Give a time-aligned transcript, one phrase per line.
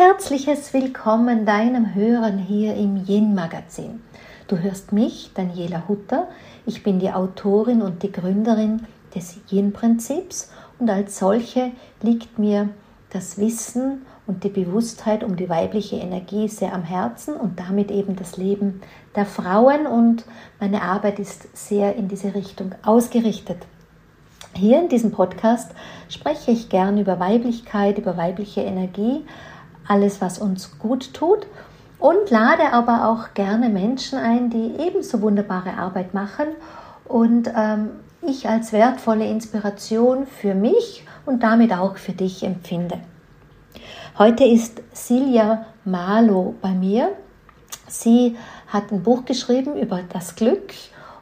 [0.00, 4.00] herzliches Willkommen deinem Hören hier im Yin Magazin.
[4.48, 6.28] Du hörst mich, Daniela Hutter.
[6.64, 12.70] Ich bin die Autorin und die Gründerin des Yin Prinzips und als solche liegt mir
[13.10, 18.16] das Wissen und die Bewusstheit um die weibliche Energie sehr am Herzen und damit eben
[18.16, 18.80] das Leben
[19.14, 20.24] der Frauen und
[20.60, 23.58] meine Arbeit ist sehr in diese Richtung ausgerichtet.
[24.54, 25.72] Hier in diesem Podcast
[26.08, 29.26] spreche ich gern über Weiblichkeit, über weibliche Energie,
[29.90, 31.46] alles, was uns gut tut
[31.98, 36.46] und lade aber auch gerne Menschen ein, die ebenso wunderbare Arbeit machen
[37.04, 37.90] und ähm,
[38.22, 42.98] ich als wertvolle Inspiration für mich und damit auch für dich empfinde.
[44.18, 47.10] Heute ist Silja Malo bei mir.
[47.88, 48.36] Sie
[48.68, 50.72] hat ein Buch geschrieben über das Glück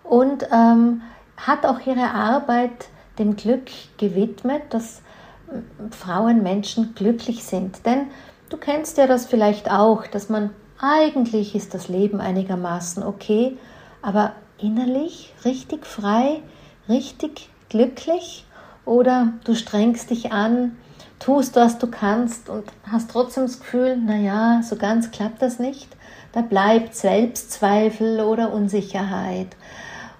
[0.04, 1.02] und ähm,
[1.36, 2.88] hat auch ihre Arbeit
[3.18, 5.00] dem Glück gewidmet, dass
[5.48, 5.60] äh,
[5.90, 7.86] Frauen, Menschen glücklich sind.
[7.86, 8.08] Denn
[8.48, 13.56] du kennst ja das vielleicht auch, dass man eigentlich ist das Leben einigermaßen okay,
[14.02, 16.40] aber innerlich richtig frei,
[16.88, 18.44] richtig glücklich
[18.84, 20.76] oder du strengst dich an,
[21.18, 25.88] tust, was du kannst und hast trotzdem das Gefühl, naja, so ganz klappt das nicht.
[26.32, 29.48] Da bleibt Selbstzweifel oder Unsicherheit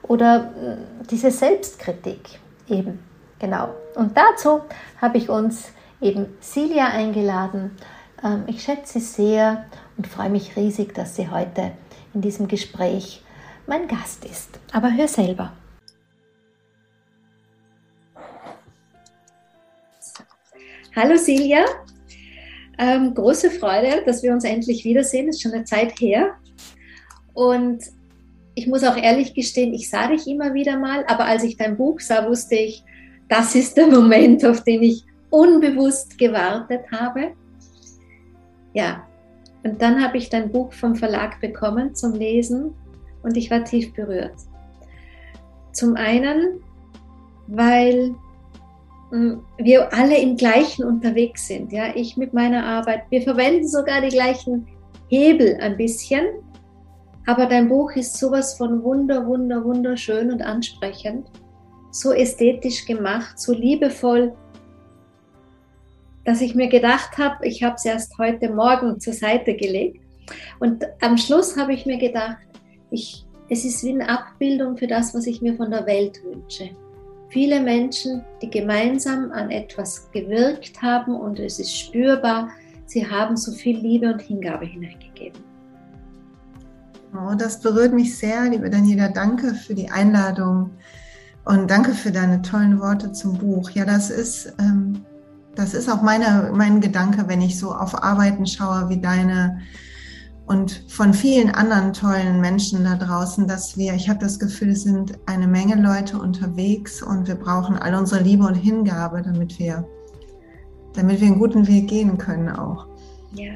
[0.03, 0.79] oder hm,
[1.11, 2.99] diese Selbstkritik eben.
[3.39, 3.69] Genau.
[3.95, 4.63] Und dazu
[5.01, 5.69] habe ich uns
[6.01, 7.77] eben Silja eingeladen.
[8.23, 9.67] Ähm, ich schätze sie sehr
[9.97, 11.73] und freue mich riesig, dass sie heute
[12.15, 13.23] in diesem Gespräch
[13.67, 14.59] mein Gast ist.
[14.73, 15.53] Aber hör selber.
[20.97, 21.65] Hallo Silja,
[22.79, 25.29] ähm, große Freude, dass wir uns endlich wiedersehen.
[25.29, 26.35] Ist schon eine Zeit her.
[27.35, 27.85] Und
[28.57, 31.77] ich muss auch ehrlich gestehen, ich sah dich immer wieder mal, aber als ich dein
[31.77, 32.83] Buch sah, wusste ich,
[33.29, 37.35] das ist der Moment, auf den ich unbewusst gewartet habe.
[38.79, 39.03] Ja,
[39.65, 42.75] und dann habe ich dein Buch vom Verlag bekommen zum Lesen
[43.25, 44.37] und ich war tief berührt.
[45.73, 46.61] Zum einen,
[47.49, 48.15] weil
[49.11, 51.73] hm, wir alle im gleichen unterwegs sind.
[51.73, 53.03] Ja, ich mit meiner Arbeit.
[53.11, 54.69] Wir verwenden sogar die gleichen
[55.09, 56.27] Hebel ein bisschen.
[57.27, 61.27] Aber dein Buch ist sowas von wunder, wunder, wunderschön und ansprechend.
[61.91, 64.35] So ästhetisch gemacht, so liebevoll,
[66.29, 70.01] dass ich mir gedacht habe, ich habe es erst heute Morgen zur Seite gelegt.
[70.61, 72.37] Und am Schluss habe ich mir gedacht,
[72.91, 76.71] ich, es ist wie eine Abbildung für das, was ich mir von der Welt wünsche
[77.29, 82.49] viele Menschen, die gemeinsam an etwas gewirkt haben und es ist spürbar,
[82.87, 85.41] sie haben so viel Liebe und Hingabe hineingegeben.
[87.15, 89.09] Oh, das berührt mich sehr, liebe Daniela.
[89.09, 90.71] Danke für die Einladung
[91.45, 93.71] und danke für deine tollen Worte zum Buch.
[93.71, 95.05] Ja, das ist, ähm,
[95.59, 99.59] das ist auch meine, mein Gedanke, wenn ich so auf Arbeiten schaue wie deine
[100.47, 104.85] und von vielen anderen tollen Menschen da draußen, dass wir, ich habe das Gefühl, es
[104.85, 109.85] sind eine Menge Leute unterwegs und wir brauchen all unsere Liebe und Hingabe, damit wir,
[110.95, 112.87] damit wir einen guten Weg gehen können auch.
[113.33, 113.53] Ja.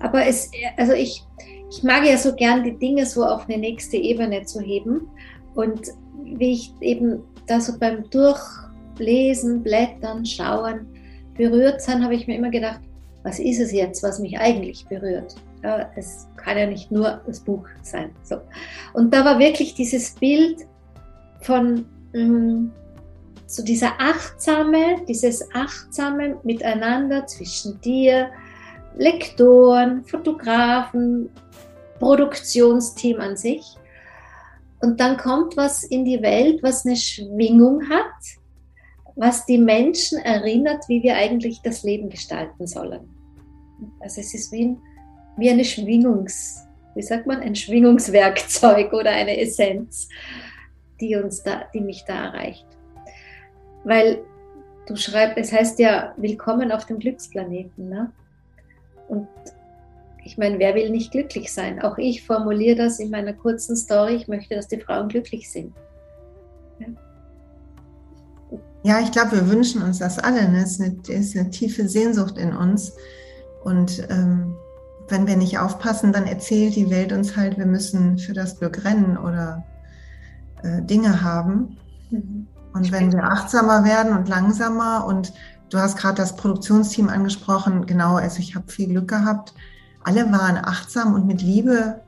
[0.00, 1.22] Aber es, also ich,
[1.70, 5.02] ich mag ja so gern die Dinge so auf eine nächste Ebene zu heben.
[5.54, 5.88] Und
[6.24, 8.08] wie ich eben da so beim
[9.00, 10.86] Durchlesen, Blättern, Schauen
[11.36, 12.80] berührt sein, habe ich mir immer gedacht,
[13.22, 15.34] was ist es jetzt, was mich eigentlich berührt?
[15.62, 18.10] Ja, es kann ja nicht nur das Buch sein.
[18.22, 18.36] So.
[18.92, 20.66] Und da war wirklich dieses Bild
[21.40, 22.72] von ähm,
[23.46, 28.30] so dieser achtsame, dieses achtsame Miteinander zwischen dir,
[28.96, 31.30] Lektoren, Fotografen,
[31.98, 33.76] Produktionsteam an sich.
[34.80, 38.39] Und dann kommt was in die Welt, was eine Schwingung hat,
[39.20, 43.10] was die Menschen erinnert, wie wir eigentlich das Leben gestalten sollen.
[44.00, 44.78] Also es ist wie
[45.36, 50.08] wie eine Schwingungs, wie sagt man, ein Schwingungswerkzeug oder eine Essenz,
[51.00, 52.66] die uns da, die mich da erreicht.
[53.84, 54.22] Weil
[54.86, 57.90] du schreibst, es heißt ja, willkommen auf dem Glücksplaneten.
[57.90, 58.10] Ne?
[59.08, 59.28] Und
[60.24, 61.80] ich meine, wer will nicht glücklich sein?
[61.82, 64.14] Auch ich formuliere das in meiner kurzen Story.
[64.14, 65.74] Ich möchte, dass die Frauen glücklich sind.
[66.78, 66.86] Ja,
[68.82, 70.48] ja ich glaube, wir wünschen uns das alle.
[70.48, 70.62] Ne?
[70.62, 72.92] Es ist eine, ist eine tiefe Sehnsucht in uns.
[73.62, 74.54] Und ähm,
[75.08, 78.84] wenn wir nicht aufpassen, dann erzählt die Welt uns halt, wir müssen für das Glück
[78.84, 79.64] rennen oder
[80.62, 81.76] äh, Dinge haben.
[82.10, 82.46] Mhm.
[82.72, 85.32] Und wenn wir achtsamer werden und langsamer und
[85.70, 89.54] du hast gerade das Produktionsteam angesprochen, genau, also ich habe viel Glück gehabt.
[90.04, 92.00] Alle waren achtsam und mit Liebe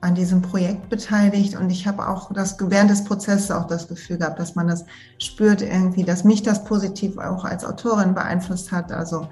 [0.00, 4.18] an diesem Projekt beteiligt und ich habe auch das während des Prozesses auch das Gefühl
[4.18, 4.84] gehabt, dass man das
[5.18, 8.92] spürt irgendwie, dass mich das positiv auch als Autorin beeinflusst hat.
[8.92, 9.28] Also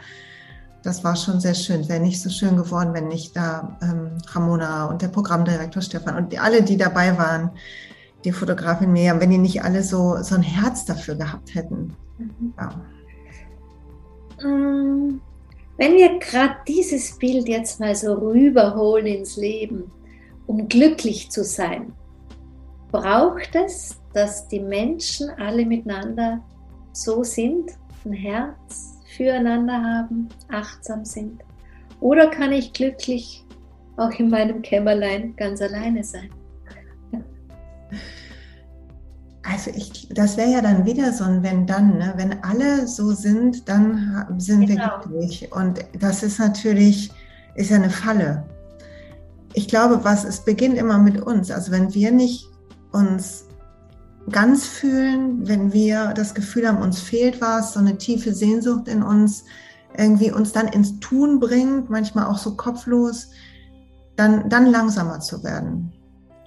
[0.83, 1.89] das war schon sehr schön.
[1.89, 6.33] Wäre nicht so schön geworden, wenn nicht da ähm, Ramona und der Programmdirektor Stefan und
[6.33, 7.51] die, alle, die dabei waren,
[8.25, 11.95] die Fotografin Miriam, wenn die nicht alle so, so ein Herz dafür gehabt hätten.
[12.19, 12.55] Mhm.
[12.59, 14.49] Ja.
[14.49, 15.21] Mm,
[15.77, 19.91] wenn wir gerade dieses Bild jetzt mal so rüberholen ins Leben,
[20.47, 21.93] um glücklich zu sein,
[22.91, 26.41] braucht es, dass die Menschen alle miteinander
[26.93, 27.73] so sind,
[28.05, 31.43] ein Herz füreinander haben, achtsam sind?
[32.01, 33.45] Oder kann ich glücklich
[33.97, 36.31] auch in meinem Kämmerlein ganz alleine sein?
[39.47, 41.99] Also ich, das wäre ja dann wieder so ein Wenn-Dann.
[41.99, 42.15] Ne?
[42.17, 44.85] Wenn alle so sind, dann sind genau.
[44.85, 45.53] wir glücklich.
[45.53, 47.11] Und das ist natürlich,
[47.55, 48.45] ist ja eine Falle.
[49.55, 51.51] Ich glaube, was es beginnt immer mit uns.
[51.51, 52.49] Also wenn wir nicht
[52.93, 53.47] uns
[54.31, 59.03] ganz fühlen, wenn wir das Gefühl haben, uns fehlt was, so eine tiefe Sehnsucht in
[59.03, 59.45] uns,
[59.97, 63.31] irgendwie uns dann ins Tun bringt, manchmal auch so kopflos,
[64.17, 65.93] dann, dann langsamer zu werden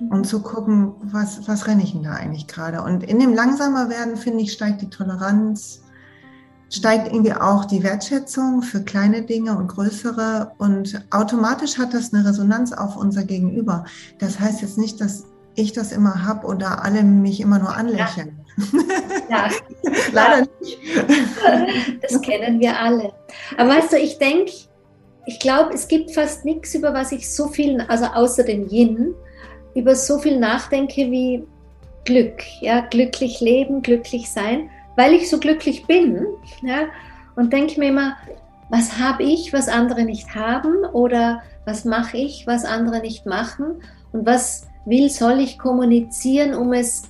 [0.09, 2.81] und zu gucken, was, was renne ich denn da eigentlich gerade.
[2.81, 5.81] Und in dem langsamer werden, finde ich, steigt die Toleranz,
[6.69, 12.27] steigt irgendwie auch die Wertschätzung für kleine Dinge und größere und automatisch hat das eine
[12.27, 13.85] Resonanz auf unser Gegenüber.
[14.19, 15.25] Das heißt jetzt nicht, dass
[15.55, 18.39] ich das immer habe oder alle mich immer nur anlächeln.
[19.29, 19.49] Ja, ja.
[20.13, 20.79] leider nicht.
[22.01, 23.13] Das kennen wir alle.
[23.57, 24.51] Aber weißt du, ich denke,
[25.25, 29.13] ich glaube, es gibt fast nichts, über was ich so viel, also außer dem Yin,
[29.75, 31.43] über so viel nachdenke wie
[32.05, 36.25] Glück, ja, glücklich leben, glücklich sein, weil ich so glücklich bin,
[36.61, 36.87] ja,
[37.35, 38.17] und denke mir immer,
[38.69, 43.81] was habe ich, was andere nicht haben oder was mache ich, was andere nicht machen
[44.11, 47.03] und was will, soll ich kommunizieren, um es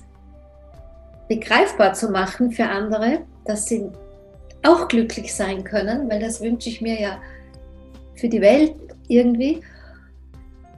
[1.28, 3.90] begreifbar zu machen für andere, dass sie
[4.62, 7.18] auch glücklich sein können, weil das wünsche ich mir ja
[8.16, 8.74] für die Welt
[9.08, 9.62] irgendwie.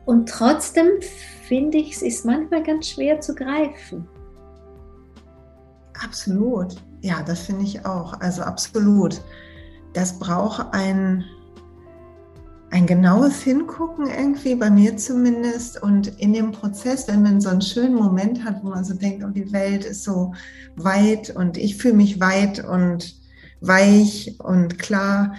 [0.06, 0.86] Und trotzdem
[1.42, 4.08] finde ich, es ist manchmal ganz schwer zu greifen.
[6.02, 6.76] Absolut.
[7.02, 8.20] Ja, das finde ich auch.
[8.20, 9.22] Also absolut.
[9.92, 11.24] Das braucht ein,
[12.70, 15.82] ein genaues Hingucken irgendwie, bei mir zumindest.
[15.82, 19.24] Und in dem Prozess, wenn man so einen schönen Moment hat, wo man so denkt,
[19.24, 20.34] oh, die Welt ist so
[20.76, 23.18] weit und ich fühle mich weit und
[23.60, 25.34] weich und klar,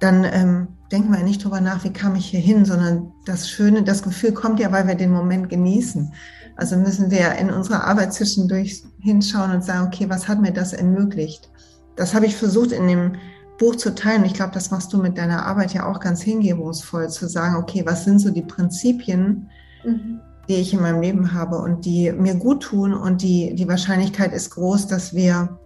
[0.00, 3.82] dann ähm, denken wir nicht drüber nach, wie kam ich hier hin, sondern das Schöne,
[3.82, 6.12] das Gefühl kommt ja, weil wir den Moment genießen.
[6.56, 10.72] Also müssen wir in unserer Arbeit zwischendurch hinschauen und sagen, okay, was hat mir das
[10.72, 11.50] ermöglicht?
[11.96, 13.12] Das habe ich versucht in dem
[13.58, 14.24] Buch zu teilen.
[14.24, 17.84] Ich glaube, das machst du mit deiner Arbeit ja auch ganz hingebungsvoll, zu sagen, okay,
[17.84, 19.50] was sind so die Prinzipien,
[19.84, 20.20] mhm.
[20.48, 24.32] die ich in meinem Leben habe und die mir gut tun und die, die Wahrscheinlichkeit
[24.32, 25.58] ist groß, dass wir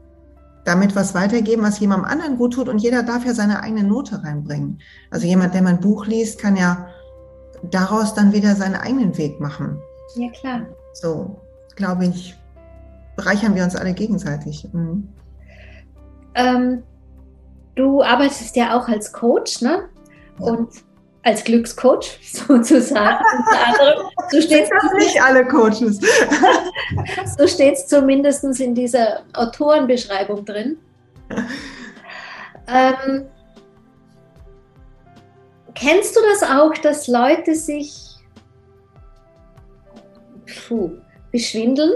[0.65, 4.23] damit was weitergeben, was jemandem anderen gut tut und jeder darf ja seine eigene Note
[4.23, 4.79] reinbringen.
[5.11, 6.87] Also jemand, der mein Buch liest, kann ja
[7.71, 9.81] daraus dann wieder seinen eigenen Weg machen.
[10.17, 10.67] Ja, klar.
[10.93, 11.41] So,
[11.77, 12.37] glaube ich,
[13.17, 14.69] bereichern wir uns alle gegenseitig.
[14.73, 15.09] Mhm.
[16.35, 16.83] Ähm,
[17.75, 19.89] du arbeitest ja auch als Coach, ne?
[20.39, 20.47] Ja.
[20.47, 20.71] Und
[21.23, 23.25] als Glückscoach sozusagen.
[24.31, 26.01] so steht es nicht alle Coaches.
[27.39, 30.79] so steht es zumindest in dieser Autorenbeschreibung drin.
[32.67, 33.27] Ähm,
[35.75, 38.10] kennst du das auch, dass Leute sich
[40.69, 40.91] puh,
[41.33, 41.93] beschwindeln?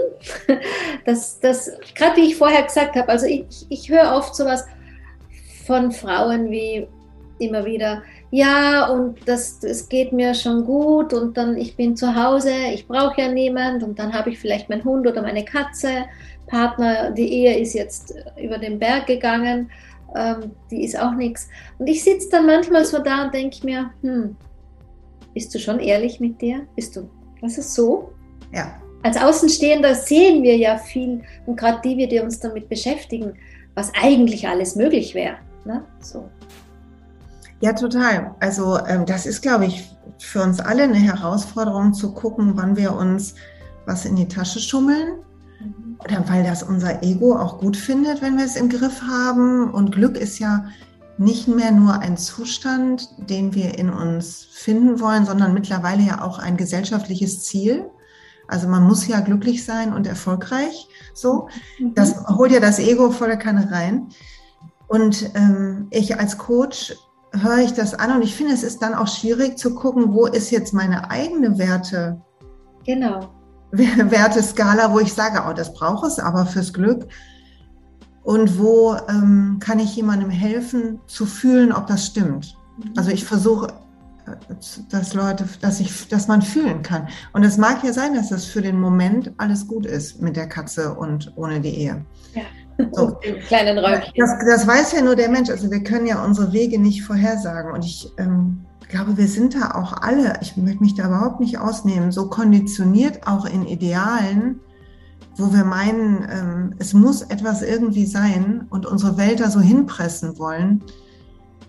[1.05, 4.65] Das, das, Gerade wie ich vorher gesagt habe, also ich, ich höre oft sowas
[5.67, 6.87] von Frauen wie
[7.37, 12.15] immer wieder, ja, und das, das geht mir schon gut und dann ich bin zu
[12.15, 16.05] Hause, ich brauche ja niemand und dann habe ich vielleicht meinen Hund oder meine Katze,
[16.47, 19.69] Partner, die Ehe ist jetzt über den Berg gegangen,
[20.15, 21.49] ähm, die ist auch nichts.
[21.77, 24.35] Und ich sitze dann manchmal so da und denke mir, hm,
[25.33, 26.67] bist du schon ehrlich mit dir?
[26.75, 27.09] Bist du,
[27.41, 28.11] was ist so?
[28.55, 28.73] Ja.
[29.03, 33.33] Als Außenstehender sehen wir ja viel und gerade die, die uns damit beschäftigen,
[33.75, 35.35] was eigentlich alles möglich wäre.
[35.65, 35.83] Ne?
[35.99, 36.27] So.
[37.61, 38.33] Ja, total.
[38.39, 42.95] Also ähm, das ist, glaube ich, für uns alle eine Herausforderung zu gucken, wann wir
[42.95, 43.35] uns
[43.85, 45.19] was in die Tasche schummeln.
[45.59, 45.97] Mhm.
[46.03, 49.69] Oder weil das unser Ego auch gut findet, wenn wir es im Griff haben.
[49.71, 50.65] Und Glück ist ja
[51.17, 56.39] nicht mehr nur ein Zustand, den wir in uns finden wollen, sondern mittlerweile ja auch
[56.39, 57.85] ein gesellschaftliches Ziel.
[58.47, 60.87] Also man muss ja glücklich sein und erfolgreich.
[61.13, 61.47] So,
[61.79, 61.93] mhm.
[61.93, 64.09] das holt ja das Ego voller Kanne rein.
[64.87, 66.95] Und ähm, ich als Coach
[67.31, 70.25] höre ich das an und ich finde, es ist dann auch schwierig zu gucken, wo
[70.25, 72.21] ist jetzt meine eigene Werte.
[72.85, 73.29] Genau.
[73.71, 77.07] Werteskala, wo ich sage, oh, das brauche es aber fürs Glück.
[78.23, 82.55] Und wo ähm, kann ich jemandem helfen zu fühlen, ob das stimmt?
[82.95, 83.67] Also ich versuche,
[84.89, 87.07] dass Leute, dass ich, dass man fühlen kann.
[87.33, 90.47] Und es mag ja sein, dass das für den Moment alles gut ist mit der
[90.47, 92.05] Katze und ohne die Ehe.
[92.33, 92.43] Ja.
[92.91, 93.17] So.
[93.47, 94.13] kleinen Räumchen.
[94.17, 95.49] Das, das, weiß ja nur der Mensch.
[95.49, 97.71] Also wir können ja unsere Wege nicht vorhersagen.
[97.71, 101.57] Und ich ähm, glaube, wir sind da auch alle, ich möchte mich da überhaupt nicht
[101.57, 104.59] ausnehmen, so konditioniert auch in Idealen,
[105.37, 110.37] wo wir meinen, ähm, es muss etwas irgendwie sein und unsere Welt da so hinpressen
[110.37, 110.83] wollen.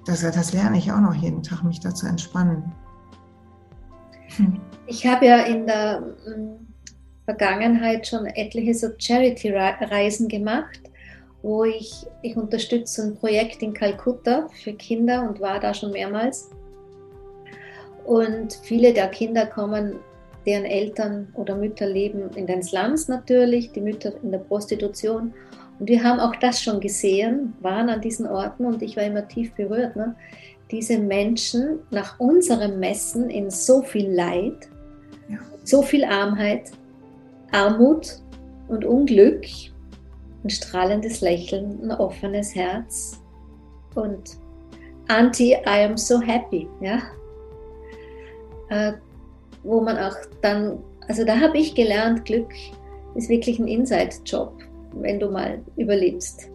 [0.07, 2.73] Das, das lerne ich auch noch jeden Tag, mich da zu entspannen.
[4.37, 4.61] Hm.
[4.87, 6.67] Ich habe ja in der hm,
[7.25, 10.81] Vergangenheit schon etliche so Charity-Reisen gemacht
[11.47, 16.51] wo ich, ich unterstütze ein Projekt in Kalkutta für Kinder und war da schon mehrmals.
[18.05, 19.95] Und viele der Kinder kommen,
[20.45, 25.33] deren Eltern oder Mütter leben in den Slums natürlich, die Mütter in der Prostitution.
[25.79, 29.27] Und wir haben auch das schon gesehen, waren an diesen Orten und ich war immer
[29.29, 29.97] tief berührt.
[29.97, 30.15] Ne?
[30.71, 34.69] Diese Menschen nach unserem Messen in so viel Leid,
[35.29, 35.39] ja.
[35.65, 36.73] so viel Armheit,
[37.53, 38.21] Armut
[38.69, 39.45] und Unglück
[40.47, 43.21] ein strahlendes Lächeln, ein offenes Herz
[43.95, 44.39] und
[45.09, 47.03] Anti, I am so happy, ja.
[48.71, 48.93] Äh,
[49.63, 50.79] wo man auch dann,
[51.09, 52.53] also da habe ich gelernt, Glück
[53.17, 54.53] ist wirklich ein Inside-Job,
[55.03, 56.49] wenn du mal überlebst.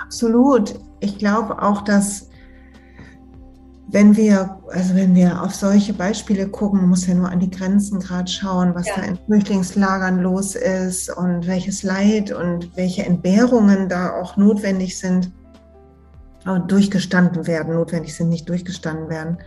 [0.00, 0.74] Absolut.
[1.00, 2.28] Ich glaube auch, dass
[3.90, 8.00] wenn wir, also wenn wir auf solche Beispiele gucken, muss ja nur an die Grenzen
[8.00, 8.96] gerade schauen, was ja.
[8.96, 15.32] da in Flüchtlingslagern los ist und welches Leid und welche Entbehrungen da auch notwendig sind,
[16.66, 19.38] durchgestanden werden, notwendig sind, nicht durchgestanden werden.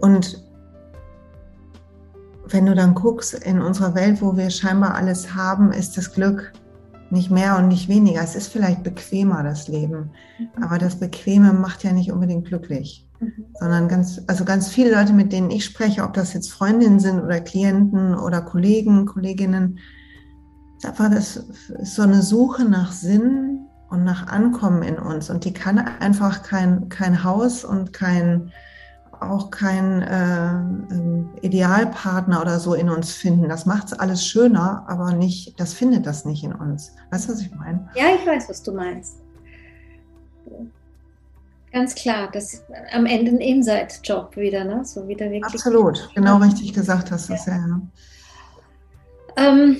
[0.00, 0.44] Und
[2.46, 6.52] wenn du dann guckst, in unserer Welt, wo wir scheinbar alles haben, ist das Glück
[7.10, 8.22] nicht mehr und nicht weniger.
[8.22, 10.10] Es ist vielleicht bequemer, das Leben.
[10.38, 10.62] Mhm.
[10.62, 13.06] Aber das Bequeme macht ja nicht unbedingt glücklich.
[13.20, 13.46] Mhm.
[13.58, 17.20] Sondern ganz, also ganz viele Leute, mit denen ich spreche, ob das jetzt Freundinnen sind
[17.20, 19.78] oder Klienten oder Kollegen, Kolleginnen,
[20.84, 25.30] einfach das ist so eine Suche nach Sinn und nach Ankommen in uns.
[25.30, 28.52] Und die kann einfach kein, kein Haus und kein,
[29.20, 30.50] auch kein äh,
[30.94, 33.48] ähm, Idealpartner oder so in uns finden.
[33.48, 36.94] Das macht es alles schöner, aber nicht, das findet das nicht in uns.
[37.10, 37.88] Weißt du, was ich meine?
[37.94, 39.18] Ja, ich weiß, was du meinst.
[41.72, 44.84] Ganz klar, das ist am Ende ein Inside-Job wieder, ne?
[44.84, 45.44] So wieder wirklich.
[45.44, 47.56] Absolut, genau richtig gesagt hast du es ja.
[47.56, 47.80] ja.
[49.36, 49.76] Ähm,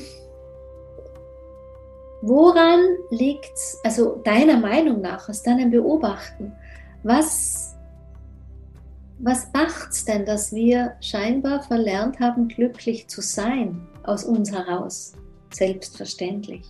[2.21, 2.81] woran
[3.11, 6.53] liegt es, also deiner Meinung nach, aus deinem Beobachten,
[7.03, 7.68] was,
[9.19, 15.13] was macht es denn, dass wir scheinbar verlernt haben, glücklich zu sein, aus uns heraus,
[15.53, 16.65] selbstverständlich?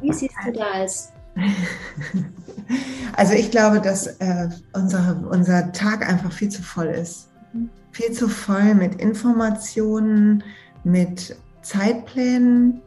[0.00, 1.12] Wie siehst du da als
[3.16, 7.28] Also ich glaube, dass äh, unser, unser Tag einfach viel zu voll ist.
[7.52, 7.70] Mhm.
[7.92, 10.42] Viel zu voll mit Informationen,
[10.84, 12.80] mit Zeitplänen,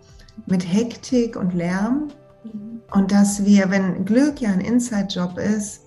[0.46, 2.10] mit Hektik und Lärm.
[2.44, 2.82] Mhm.
[2.92, 5.83] Und dass wir, wenn Glück ja ein Inside-Job ist,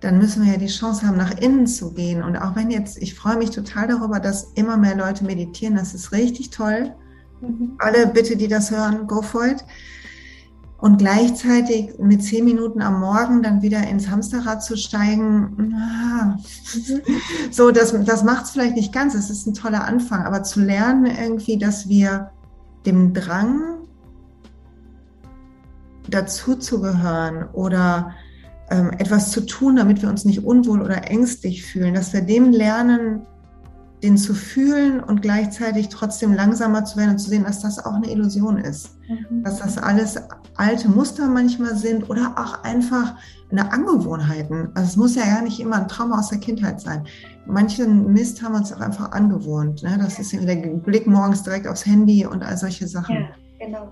[0.00, 2.22] dann müssen wir ja die Chance haben, nach innen zu gehen.
[2.22, 5.94] Und auch wenn jetzt, ich freue mich total darüber, dass immer mehr Leute meditieren, das
[5.94, 6.94] ist richtig toll.
[7.40, 7.72] Mhm.
[7.78, 9.64] Alle bitte, die das hören, go for it
[10.78, 15.74] und gleichzeitig mit zehn Minuten am Morgen dann wieder ins Hamsterrad zu steigen,
[17.50, 19.14] so, das, das macht es vielleicht nicht ganz.
[19.14, 22.30] Es ist ein toller Anfang, aber zu lernen irgendwie, dass wir
[22.86, 23.60] dem Drang
[26.08, 28.14] dazuzugehören oder
[28.70, 32.52] ähm, etwas zu tun, damit wir uns nicht unwohl oder ängstlich fühlen, dass wir dem
[32.52, 33.22] lernen,
[34.02, 37.94] den zu fühlen und gleichzeitig trotzdem langsamer zu werden und zu sehen, dass das auch
[37.94, 38.96] eine Illusion ist.
[39.08, 39.42] Mhm.
[39.42, 40.16] Dass das alles
[40.56, 43.16] alte Muster manchmal sind oder auch einfach
[43.50, 44.68] eine Angewohnheiten.
[44.74, 47.04] Also es muss ja gar nicht immer ein Trauma aus der Kindheit sein.
[47.46, 49.82] Manchen Mist haben wir uns auch einfach angewohnt.
[49.82, 49.98] Ne?
[49.98, 53.14] Das ist der Blick morgens direkt aufs Handy und all solche Sachen.
[53.16, 53.90] Ja, genau.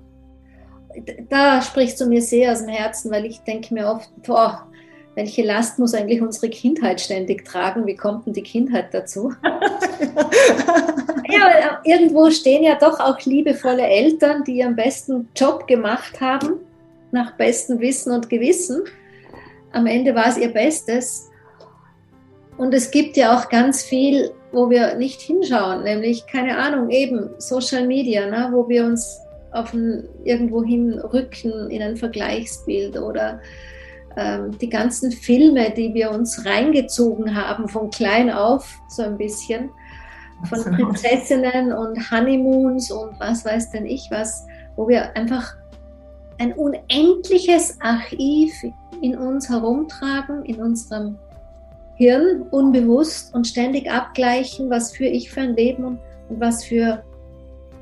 [1.29, 4.69] Da sprichst du mir sehr aus dem Herzen, weil ich denke mir oft, boah,
[5.17, 7.87] welche Last muss eigentlich unsere Kindheit ständig tragen?
[7.87, 9.33] Wie kommt denn die Kindheit dazu?
[9.43, 9.59] ja,
[11.49, 16.61] äh, irgendwo stehen ja doch auch liebevolle Eltern, die ihren besten Job gemacht haben,
[17.13, 18.83] nach bestem Wissen und Gewissen.
[19.73, 21.31] Am Ende war es ihr Bestes.
[22.59, 27.31] Und es gibt ja auch ganz viel, wo wir nicht hinschauen, nämlich, keine Ahnung, eben
[27.39, 29.21] Social Media, ne, wo wir uns
[29.57, 33.41] auf ein, irgendwo hinrücken in ein Vergleichsbild oder
[34.17, 39.71] ähm, die ganzen Filme, die wir uns reingezogen haben, von klein auf, so ein bisschen,
[40.49, 44.47] von Prinzessinnen und Honeymoons und was weiß denn ich was,
[44.77, 45.55] wo wir einfach
[46.39, 48.53] ein unendliches Archiv
[49.01, 51.19] in uns herumtragen, in unserem
[51.97, 55.99] Hirn, unbewusst und ständig abgleichen, was führe ich für ein Leben
[56.29, 57.03] und was für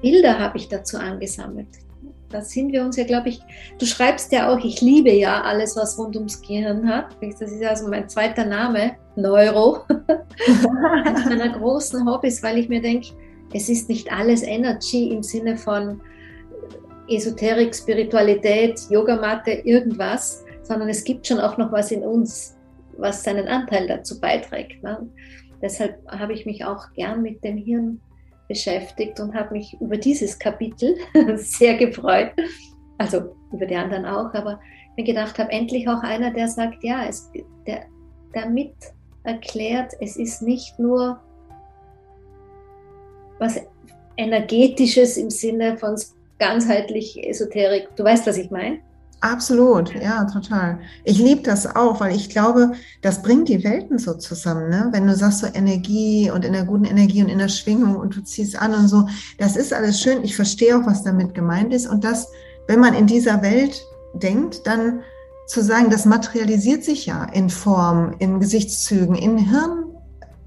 [0.03, 1.69] Bilder habe ich dazu angesammelt.
[2.31, 3.41] Da sind wir uns ja, glaube ich,
[3.79, 7.17] du schreibst ja auch, ich liebe ja alles, was rund ums Gehirn hat.
[7.21, 9.83] Das ist also mein zweiter Name, Neuro.
[11.05, 13.11] Eines meiner großen Hobbys, weil ich mir denke,
[13.53, 16.01] es ist nicht alles Energy im Sinne von
[17.09, 22.57] Esoterik, Spiritualität, Yogamatte, irgendwas, sondern es gibt schon auch noch was in uns,
[22.97, 24.83] was seinen Anteil dazu beiträgt.
[24.83, 25.07] Ne?
[25.63, 28.01] Deshalb habe ich mich auch gern mit dem Hirn
[28.49, 30.97] beschäftigt und habe mich über dieses Kapitel
[31.37, 32.33] sehr gefreut.
[32.99, 34.61] Also über die anderen auch, aber
[34.97, 37.31] mir gedacht habe, endlich auch einer, der sagt, ja, es,
[37.67, 37.87] der
[38.33, 38.75] damit
[39.25, 41.21] erklärt, es ist nicht nur
[43.39, 43.61] was
[44.17, 45.97] energetisches im Sinne von
[46.39, 47.89] ganzheitlich Esoterik.
[47.97, 48.81] Du weißt, was ich meine?
[49.25, 50.81] Absolut, ja, total.
[51.03, 54.69] Ich liebe das auch, weil ich glaube, das bringt die Welten so zusammen.
[54.69, 54.91] Ne?
[54.93, 58.15] Wenn du sagst so Energie und in der guten Energie und in der Schwingung und
[58.15, 60.23] du ziehst an und so, das ist alles schön.
[60.25, 61.87] Ich verstehe auch, was damit gemeint ist.
[61.87, 62.29] Und das,
[62.69, 65.01] wenn man in dieser Welt denkt, dann
[65.47, 69.39] zu sagen, das materialisiert sich ja in Form, in Gesichtszügen, in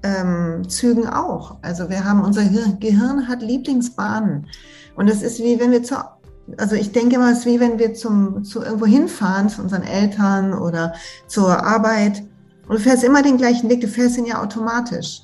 [0.02, 1.56] Hirnzügen ähm, auch.
[1.62, 4.46] Also wir haben, unser Gehirn hat Lieblingsbahnen.
[4.94, 6.17] Und es ist wie wenn wir zur,
[6.56, 9.82] also ich denke immer, es ist wie wenn wir zum, zu irgendwo hinfahren, zu unseren
[9.82, 10.94] Eltern oder
[11.26, 12.22] zur Arbeit.
[12.68, 15.22] Und du fährst immer den gleichen Weg, du fährst ihn ja automatisch,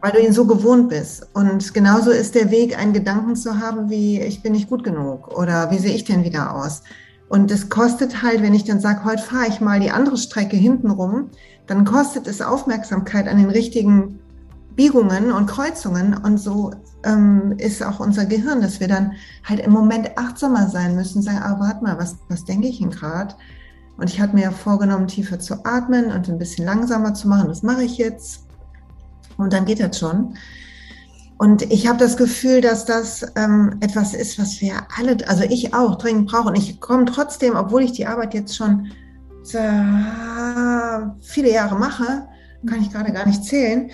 [0.00, 1.26] weil du ihn so gewohnt bist.
[1.34, 5.28] Und genauso ist der Weg, einen Gedanken zu haben, wie ich bin nicht gut genug
[5.36, 6.82] oder wie sehe ich denn wieder aus.
[7.28, 10.56] Und es kostet halt, wenn ich dann sage, heute fahre ich mal die andere Strecke
[10.56, 11.30] hinten rum,
[11.66, 14.20] dann kostet es Aufmerksamkeit an den richtigen
[14.76, 16.16] Biegungen und Kreuzungen.
[16.16, 16.72] Und so
[17.04, 19.12] ähm, ist auch unser Gehirn, dass wir dann
[19.44, 22.90] halt im Moment achtsamer sein müssen, sagen, ah, warte mal, was, was denke ich denn
[22.90, 23.34] gerade?
[23.96, 27.48] Und ich hatte mir ja vorgenommen, tiefer zu atmen und ein bisschen langsamer zu machen.
[27.48, 28.46] Das mache ich jetzt.
[29.36, 30.36] Und dann geht das schon.
[31.38, 35.74] Und ich habe das Gefühl, dass das ähm, etwas ist, was wir alle, also ich
[35.74, 36.54] auch, dringend brauchen.
[36.54, 38.90] Ich komme trotzdem, obwohl ich die Arbeit jetzt schon
[41.20, 42.26] viele Jahre mache,
[42.66, 43.90] kann ich gerade gar nicht zählen,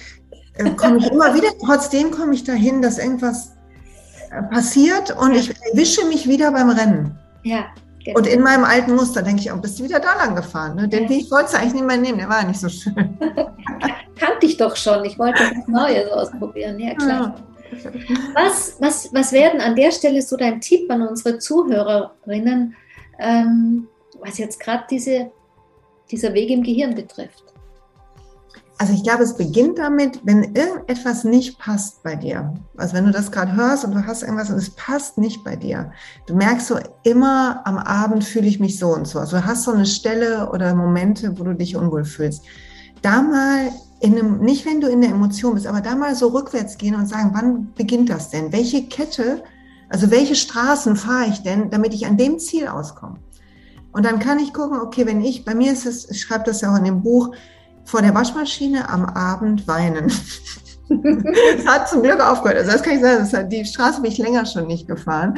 [0.66, 3.52] äh, komme ich immer wieder, trotzdem komme ich dahin, dass irgendwas
[4.30, 7.18] äh, passiert und ich erwische mich wieder beim Rennen.
[7.42, 7.66] Ja.
[8.04, 8.18] Genau.
[8.18, 10.74] Und in meinem alten Muster denke ich, oh, bist du wieder da lang gefahren?
[10.76, 10.88] Ne?
[10.88, 12.94] Den Weg wollte ich eigentlich nicht mehr nehmen, der war nicht so schön.
[14.16, 17.34] Kannte ich doch schon, ich wollte was Neues ausprobieren, ja klar.
[17.36, 17.90] Ja.
[18.34, 22.74] Was, was, was werden an der Stelle so dein Tipp an unsere Zuhörerinnen,
[23.18, 23.86] ähm,
[24.18, 25.30] was jetzt gerade diese,
[26.10, 27.49] dieser Weg im Gehirn betrifft?
[28.80, 32.54] Also ich glaube, es beginnt damit, wenn irgendetwas nicht passt bei dir.
[32.78, 35.54] Also wenn du das gerade hörst und du hast irgendwas und es passt nicht bei
[35.54, 35.92] dir.
[36.26, 39.18] Du merkst so immer am Abend fühle ich mich so und so.
[39.18, 42.42] Also du hast so eine Stelle oder Momente, wo du dich unwohl fühlst.
[43.02, 43.68] Da mal
[44.00, 46.94] in einem, nicht wenn du in der Emotion bist, aber da mal so rückwärts gehen
[46.94, 48.50] und sagen, wann beginnt das denn?
[48.50, 49.42] Welche Kette,
[49.90, 53.18] also welche Straßen fahre ich denn, damit ich an dem Ziel auskomme?
[53.92, 56.62] Und dann kann ich gucken, okay, wenn ich, bei mir ist es, ich schreibe das
[56.62, 57.34] ja auch in dem Buch,
[57.90, 60.12] vor der Waschmaschine am Abend weinen.
[60.88, 62.58] das hat zum Glück aufgehört.
[62.58, 65.36] Also das kann ich sagen, hat, die Straße bin ich länger schon nicht gefahren.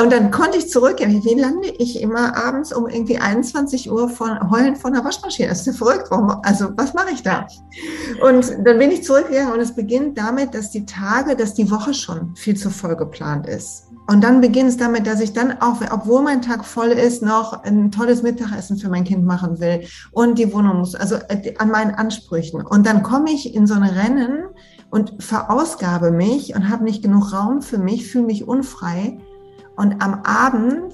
[0.00, 0.96] Und dann konnte ich zurück.
[1.00, 5.48] Wie lande ich immer abends um irgendwie 21 Uhr von, heulen vor der Waschmaschine?
[5.48, 6.10] Das ist ja verrückt.
[6.42, 7.46] Also was mache ich da?
[8.22, 11.94] Und dann bin ich zurückgegangen und es beginnt damit, dass die Tage, dass die Woche
[11.94, 13.91] schon viel zu voll geplant ist.
[14.08, 17.62] Und dann beginnt es damit, dass ich dann auch, obwohl mein Tag voll ist, noch
[17.62, 21.70] ein tolles Mittagessen für mein Kind machen will und die Wohnung muss, also äh, an
[21.70, 22.62] meinen Ansprüchen.
[22.66, 24.44] Und dann komme ich in so ein Rennen
[24.90, 29.18] und verausgabe mich und habe nicht genug Raum für mich, fühle mich unfrei.
[29.76, 30.92] Und am Abend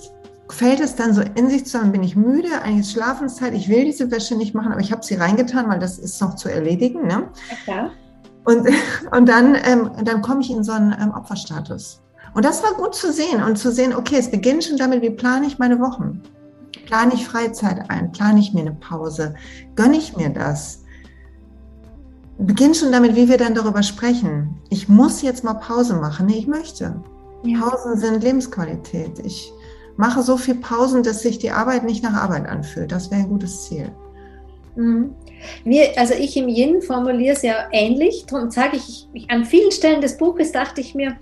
[0.50, 3.84] fällt es dann so in sich zusammen, bin ich müde, eigentlich ist Schlafenszeit, ich will
[3.84, 7.06] diese Wäsche nicht machen, aber ich habe sie reingetan, weil das ist noch zu erledigen.
[7.06, 7.28] Ne?
[7.66, 7.90] Ja.
[8.44, 8.68] Und,
[9.16, 12.02] und dann, ähm, dann komme ich in so einen ähm, Opferstatus.
[12.38, 15.10] Und das war gut zu sehen und zu sehen, okay, es beginnt schon damit, wie
[15.10, 16.22] plane ich meine Wochen?
[16.86, 18.12] Plane ich Freizeit ein?
[18.12, 19.34] Plane ich mir eine Pause?
[19.74, 20.84] Gönne ich mir das?
[22.38, 24.56] Beginnt schon damit, wie wir dann darüber sprechen.
[24.70, 26.26] Ich muss jetzt mal Pause machen.
[26.26, 27.02] Nee, ich möchte.
[27.42, 27.58] Ja.
[27.58, 29.18] Pausen sind Lebensqualität.
[29.24, 29.52] Ich
[29.96, 32.92] mache so viel Pausen, dass sich die Arbeit nicht nach Arbeit anfühlt.
[32.92, 33.90] Das wäre ein gutes Ziel.
[34.76, 35.12] Mhm.
[35.64, 38.26] Mir, also ich im Yin formuliere es ja ähnlich.
[38.28, 41.16] Darum sage ich, ich, an vielen Stellen des Buches dachte ich mir,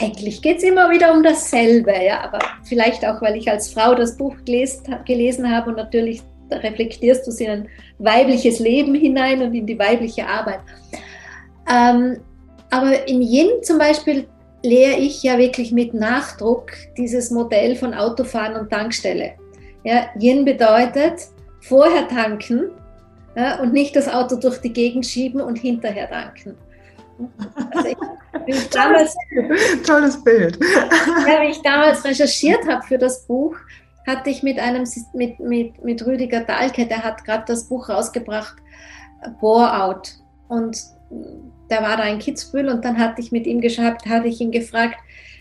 [0.00, 3.94] eigentlich geht es immer wieder um dasselbe, ja, aber vielleicht auch, weil ich als Frau
[3.94, 9.42] das Buch gelesen, gelesen habe und natürlich reflektierst du es in ein weibliches Leben hinein
[9.42, 10.60] und in die weibliche Arbeit.
[11.70, 12.18] Ähm,
[12.70, 14.26] aber im Yin zum Beispiel
[14.62, 19.32] lehre ich ja wirklich mit Nachdruck dieses Modell von Autofahren und Tankstelle.
[19.84, 21.28] Ja, Yin bedeutet
[21.60, 22.70] vorher tanken
[23.36, 26.56] ja, und nicht das Auto durch die Gegend schieben und hinterher tanken.
[27.70, 27.88] Also
[28.46, 29.16] ich, damals,
[29.86, 30.58] Tolles Bild.
[31.26, 33.56] Ja, wie ich damals recherchiert habe für das Buch,
[34.06, 38.56] hatte ich mit einem mit, mit, mit Rüdiger Dahlke, der hat gerade das Buch rausgebracht,
[39.40, 40.14] Bore-out.
[40.48, 40.76] Und
[41.70, 44.50] der war da in Kitzbühel und dann hatte ich mit ihm geschaut, hatte ich ihn
[44.50, 44.96] gefragt,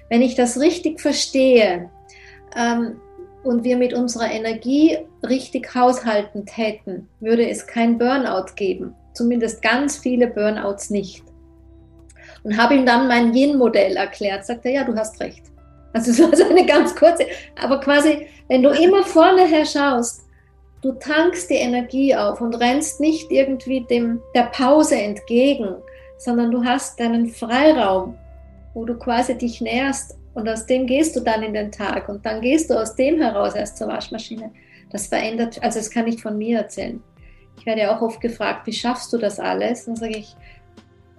[0.10, 1.90] wenn ich das richtig verstehe
[2.56, 3.00] ähm,
[3.44, 8.94] und wir mit unserer Energie richtig haushalten täten, würde es kein Burnout geben.
[9.14, 11.24] Zumindest ganz viele Burnouts nicht.
[12.44, 14.46] Und habe ihm dann mein Yin-Modell erklärt.
[14.46, 15.44] Sagt er, ja, du hast recht.
[15.94, 17.26] Also so also eine ganz kurze,
[17.62, 20.22] aber quasi, wenn du immer vorne her schaust,
[20.82, 25.76] du tankst die Energie auf und rennst nicht irgendwie dem, der Pause entgegen,
[26.18, 28.18] sondern du hast deinen Freiraum,
[28.74, 32.26] wo du quasi dich näherst und aus dem gehst du dann in den Tag und
[32.26, 34.52] dann gehst du aus dem heraus erst zur Waschmaschine.
[34.92, 37.02] Das verändert, also das kann ich von mir erzählen.
[37.58, 39.86] Ich werde ja auch oft gefragt, wie schaffst du das alles?
[39.86, 40.36] Dann sage ich,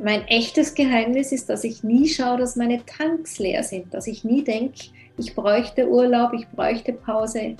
[0.03, 4.25] mein echtes Geheimnis ist, dass ich nie schaue, dass meine Tanks leer sind, dass ich
[4.25, 4.87] nie denke,
[5.17, 7.57] ich bräuchte Urlaub, ich bräuchte Pause,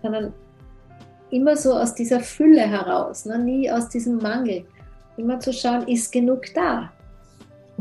[0.00, 0.32] sondern
[1.30, 3.38] immer so aus dieser Fülle heraus, ne?
[3.38, 4.64] nie aus diesem Mangel.
[5.16, 6.90] Immer zu schauen, ist genug da.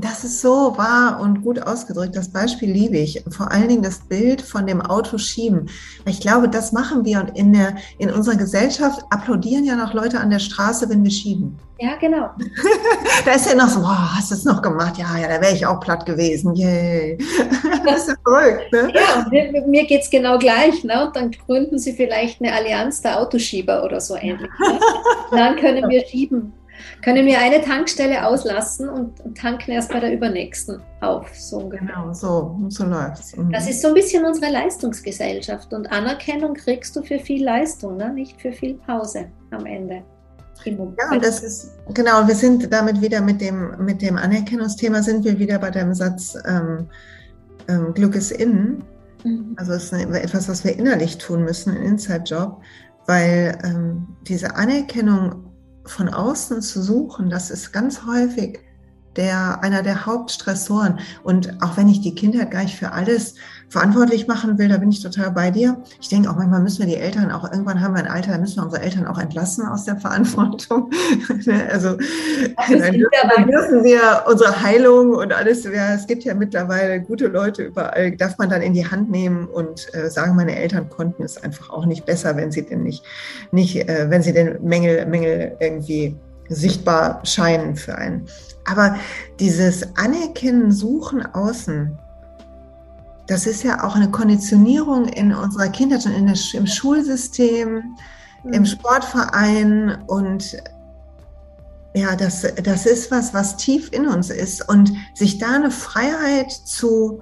[0.04, 2.18] Das ist so wahr und gut ausgedrückt.
[2.18, 3.24] Das Beispiel liebe ich.
[3.30, 5.70] Vor allen Dingen das Bild von dem Auto schieben.
[6.06, 10.20] Ich glaube, das machen wir und in, der, in unserer Gesellschaft applaudieren ja noch Leute
[10.20, 11.58] an der Straße, wenn wir schieben.
[11.80, 12.32] Ja, genau.
[13.26, 14.98] da ist ja noch so, wow, hast du es noch gemacht?
[14.98, 16.54] Ja, ja, da wäre ich auch platt gewesen.
[16.54, 17.18] Yay.
[17.86, 18.92] das ist ja verrückt, ne?
[18.94, 20.84] Ja, mir, mir geht es genau gleich.
[20.84, 21.08] Ne?
[21.08, 24.52] Und dann gründen sie vielleicht eine Allianz der Autoschieber oder so ähnlich.
[24.60, 24.80] Ne?
[25.32, 26.54] Dann können wir schieben
[27.04, 31.28] können wir eine Tankstelle auslassen und tanken erst bei der übernächsten auf.
[31.36, 31.88] So ungefähr.
[31.88, 33.36] Genau, so, so läuft es.
[33.36, 33.52] Mhm.
[33.52, 38.14] Das ist so ein bisschen unsere Leistungsgesellschaft und Anerkennung kriegst du für viel Leistung, ne?
[38.14, 40.04] nicht für viel Pause am Ende.
[40.66, 45.26] Ja, und das ist, genau, wir sind damit wieder mit dem, mit dem Anerkennungsthema, sind
[45.26, 46.88] wir wieder bei dem Satz, ähm,
[47.68, 48.84] ähm, Glück ist innen.
[49.24, 49.54] Mhm.
[49.58, 52.62] Also es ist etwas, was wir innerlich tun müssen, ein Inside-Job,
[53.08, 55.53] weil ähm, diese Anerkennung
[55.86, 58.60] von außen zu suchen, das ist ganz häufig
[59.16, 61.00] der, einer der Hauptstressoren.
[61.24, 63.36] Und auch wenn ich die Kinder gleich für alles
[63.74, 65.78] verantwortlich machen will, da bin ich total bei dir.
[66.00, 68.38] Ich denke auch manchmal müssen wir die Eltern auch, irgendwann haben wir ein Alter, da
[68.38, 70.92] müssen wir unsere Eltern auch entlassen aus der Verantwortung.
[71.72, 71.98] also
[72.70, 78.16] dann dürfen wir unsere Heilung und alles, ja, es gibt ja mittlerweile gute Leute überall,
[78.16, 81.72] darf man dann in die Hand nehmen und äh, sagen, meine Eltern konnten es einfach
[81.72, 83.04] auch nicht besser, wenn sie denn nicht,
[83.52, 86.16] nicht äh, wenn sie den Mängel, Mängel irgendwie
[86.48, 88.28] sichtbar scheinen für einen.
[88.66, 88.98] Aber
[89.40, 91.98] dieses Anerkennen, Suchen außen,
[93.28, 97.96] das ist ja auch eine Konditionierung in unserer Kindheit und in der, im Schulsystem,
[98.44, 98.54] mhm.
[98.54, 100.58] im Sportverein und
[101.96, 106.52] ja, das, das ist was, was tief in uns ist und sich da eine Freiheit
[106.52, 107.22] zu,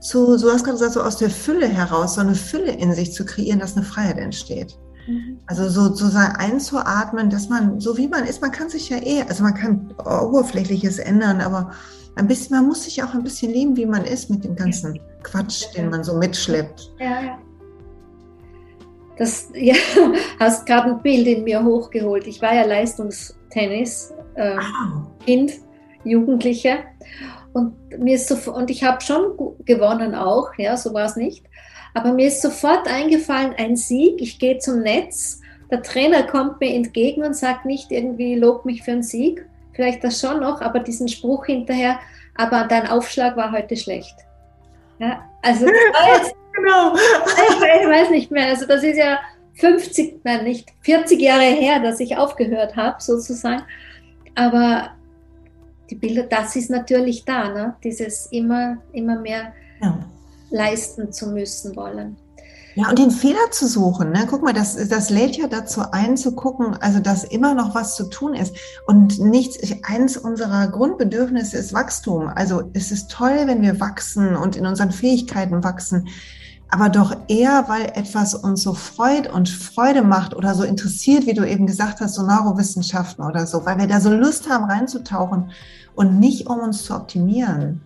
[0.00, 2.92] zu, so hast du gerade gesagt, so aus der Fülle heraus, so eine Fülle in
[2.92, 4.76] sich zu kreieren, dass eine Freiheit entsteht.
[5.06, 5.38] Mhm.
[5.46, 9.44] Also sozusagen einzuatmen, dass man, so wie man ist, man kann sich ja eh, also
[9.44, 11.70] man kann Oberflächliches ändern, aber
[12.16, 15.00] ein bisschen, man muss sich auch ein bisschen lieben, wie man ist mit dem ganzen
[15.22, 16.92] Quatsch, den man so mitschleppt.
[16.98, 17.38] Ja, ja.
[19.16, 19.74] Das, ja,
[20.38, 22.26] hast gerade ein Bild in mir hochgeholt.
[22.26, 24.58] Ich war ja Leistungstennis, äh,
[25.24, 25.52] Kind,
[26.04, 26.78] Jugendliche.
[27.52, 31.44] Und mir ist so, und ich habe schon gewonnen auch, ja, so war es nicht.
[31.94, 36.74] Aber mir ist sofort eingefallen, ein Sieg, ich gehe zum Netz, der Trainer kommt mir
[36.74, 40.80] entgegen und sagt nicht irgendwie, lob mich für einen Sieg, vielleicht das schon noch, aber
[40.80, 41.98] diesen Spruch hinterher,
[42.36, 44.16] aber dein Aufschlag war heute schlecht.
[44.98, 45.66] Ja, also
[46.14, 46.94] jetzt, genau.
[46.94, 49.18] ich, ich weiß nicht mehr, also das ist ja
[49.54, 53.62] 50, nein, nicht 40 Jahre her, dass ich aufgehört habe, sozusagen.
[54.34, 54.90] Aber
[55.90, 57.76] die Bilder, das ist natürlich da, ne?
[57.82, 59.98] dieses immer, immer mehr ja
[60.54, 62.16] leisten zu müssen wollen.
[62.76, 64.10] Ja, und den Fehler zu suchen.
[64.10, 64.26] Ne?
[64.28, 67.94] Guck mal, das, das lädt ja dazu ein, zu gucken, also dass immer noch was
[67.94, 68.56] zu tun ist.
[68.86, 72.28] Und nichts, eins unserer Grundbedürfnisse ist Wachstum.
[72.34, 76.08] Also es ist toll, wenn wir wachsen und in unseren Fähigkeiten wachsen.
[76.68, 81.34] Aber doch eher, weil etwas uns so freut und Freude macht oder so interessiert, wie
[81.34, 85.52] du eben gesagt hast, so Neurowissenschaften oder so, weil wir da so Lust haben, reinzutauchen
[85.94, 87.82] und nicht um uns zu optimieren.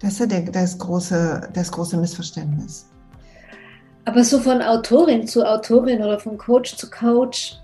[0.00, 2.86] Das ist ja der, das, große, das große Missverständnis.
[4.06, 7.56] Aber so von Autorin zu Autorin oder von Coach zu Coach,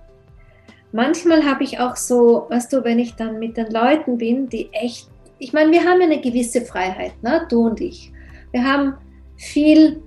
[0.90, 4.68] manchmal habe ich auch so, weißt du, wenn ich dann mit den Leuten bin, die
[4.72, 7.46] echt, ich meine, wir haben eine gewisse Freiheit, ne?
[7.48, 8.12] du und ich.
[8.50, 8.94] Wir haben
[9.36, 10.02] viel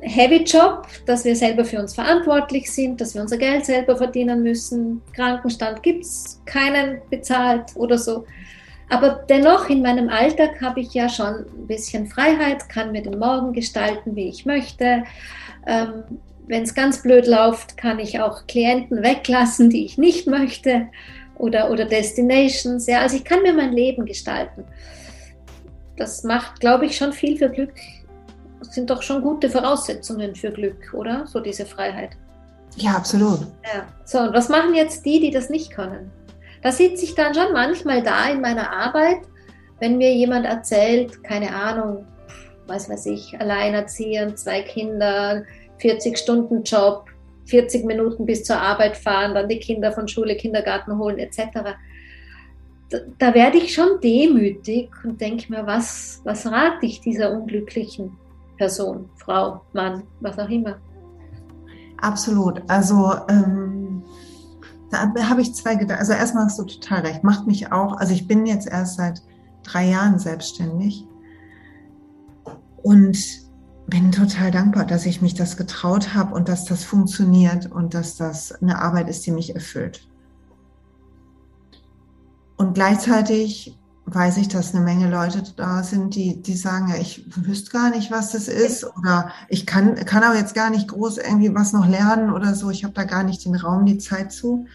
[0.00, 4.42] Heavy Job, dass wir selber für uns verantwortlich sind, dass wir unser Geld selber verdienen
[4.42, 5.00] müssen.
[5.14, 8.24] Krankenstand gibt es keinen bezahlt oder so.
[8.90, 13.18] Aber dennoch in meinem Alltag habe ich ja schon ein bisschen Freiheit, kann mir den
[13.18, 15.04] Morgen gestalten, wie ich möchte.
[15.66, 16.04] Ähm,
[16.46, 20.88] Wenn es ganz blöd läuft, kann ich auch Klienten weglassen, die ich nicht möchte
[21.36, 22.86] oder, oder Destinations.
[22.86, 24.64] Ja, also ich kann mir mein Leben gestalten.
[25.96, 27.74] Das macht, glaube ich, schon viel für Glück.
[28.58, 31.26] Das sind doch schon gute Voraussetzungen für Glück, oder?
[31.26, 32.10] So diese Freiheit.
[32.76, 33.40] Ja, absolut.
[33.64, 33.86] Ja.
[34.04, 36.10] So, und was machen jetzt die, die das nicht können?
[36.62, 39.18] Da sitze ich dann schon manchmal da in meiner Arbeit,
[39.80, 42.06] wenn mir jemand erzählt, keine Ahnung,
[42.72, 45.44] was weiß ich, alleinerziehend, zwei Kinder,
[45.78, 47.04] 40 Stunden Job,
[47.46, 51.38] 40 Minuten bis zur Arbeit fahren, dann die Kinder von Schule, Kindergarten holen etc.
[52.88, 58.16] Da, da werde ich schon demütig und denke mir, was, was rate ich dieser unglücklichen
[58.56, 60.78] Person, Frau, Mann, was auch immer.
[62.00, 62.62] Absolut.
[62.68, 64.02] Also ähm,
[64.90, 66.00] da habe ich zwei Gedanken.
[66.00, 67.22] Also erstmal hast du total recht.
[67.22, 69.22] Macht mich auch, also ich bin jetzt erst seit
[69.62, 71.06] drei Jahren selbstständig
[72.82, 73.18] und
[73.86, 78.16] bin total dankbar, dass ich mich das getraut habe und dass das funktioniert und dass
[78.16, 80.08] das eine Arbeit ist, die mich erfüllt.
[82.56, 87.24] Und gleichzeitig weiß ich, dass eine Menge Leute da sind, die, die sagen, ja, ich
[87.44, 91.18] wüsste gar nicht, was das ist oder ich kann, kann aber jetzt gar nicht groß
[91.18, 92.70] irgendwie was noch lernen oder so.
[92.70, 94.66] Ich habe da gar nicht den Raum, die Zeit zu.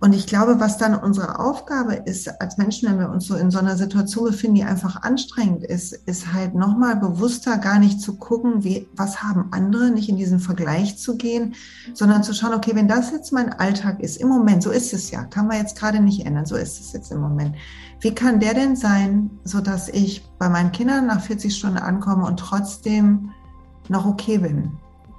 [0.00, 3.50] Und ich glaube, was dann unsere Aufgabe ist als Menschen, wenn wir uns so in
[3.50, 8.16] so einer Situation befinden, die einfach anstrengend ist, ist halt nochmal bewusster gar nicht zu
[8.16, 11.54] gucken, wie, was haben andere, nicht in diesen Vergleich zu gehen,
[11.94, 15.10] sondern zu schauen, okay, wenn das jetzt mein Alltag ist, im Moment, so ist es
[15.10, 17.56] ja, kann man jetzt gerade nicht ändern, so ist es jetzt im Moment.
[18.00, 22.26] Wie kann der denn sein, so dass ich bei meinen Kindern nach 40 Stunden ankomme
[22.26, 23.30] und trotzdem
[23.88, 24.72] noch okay bin,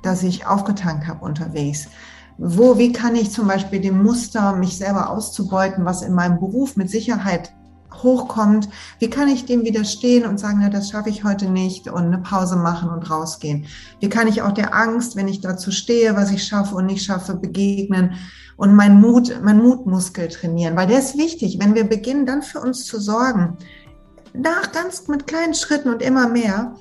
[0.04, 1.88] dass ich aufgetankt habe unterwegs?
[2.38, 6.76] Wo, wie kann ich zum Beispiel dem Muster, mich selber auszubeuten, was in meinem Beruf
[6.76, 7.54] mit Sicherheit
[8.04, 8.70] hochkommt,
[9.00, 12.18] wie kann ich dem widerstehen und sagen, na, das schaffe ich heute nicht und eine
[12.18, 13.66] Pause machen und rausgehen?
[14.00, 17.06] Wie kann ich auch der Angst, wenn ich dazu stehe, was ich schaffe und nicht
[17.06, 18.16] schaffe, begegnen
[18.58, 20.76] und mein Mut, mein Mutmuskel trainieren?
[20.76, 21.58] Weil der ist wichtig.
[21.60, 23.58] Wenn wir beginnen, dann für uns zu sorgen,
[24.34, 26.76] nach ganz mit kleinen Schritten und immer mehr,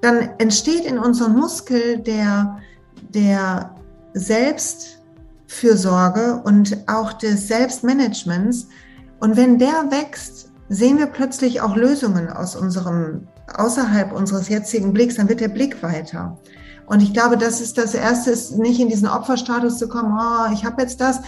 [0.00, 2.58] dann entsteht in unserem Muskel der,
[3.14, 3.74] der
[4.16, 8.68] Selbstfürsorge und auch des Selbstmanagements.
[9.20, 15.14] Und wenn der wächst, sehen wir plötzlich auch Lösungen aus unserem, außerhalb unseres jetzigen Blicks,
[15.16, 16.38] dann wird der Blick weiter.
[16.86, 20.52] Und ich glaube, das ist das Erste, ist nicht in diesen Opferstatus zu kommen, oh,
[20.52, 21.20] ich habe jetzt das.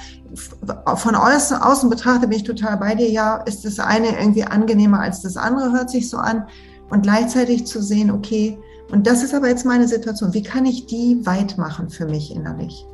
[0.96, 5.00] Von außen, außen betrachtet bin ich total bei dir, ja, ist das eine irgendwie angenehmer
[5.00, 6.46] als das andere, hört sich so an.
[6.90, 8.58] Und gleichzeitig zu sehen, okay,
[8.90, 10.32] und das ist aber jetzt meine Situation.
[10.32, 12.86] Wie kann ich die weit machen für mich innerlich?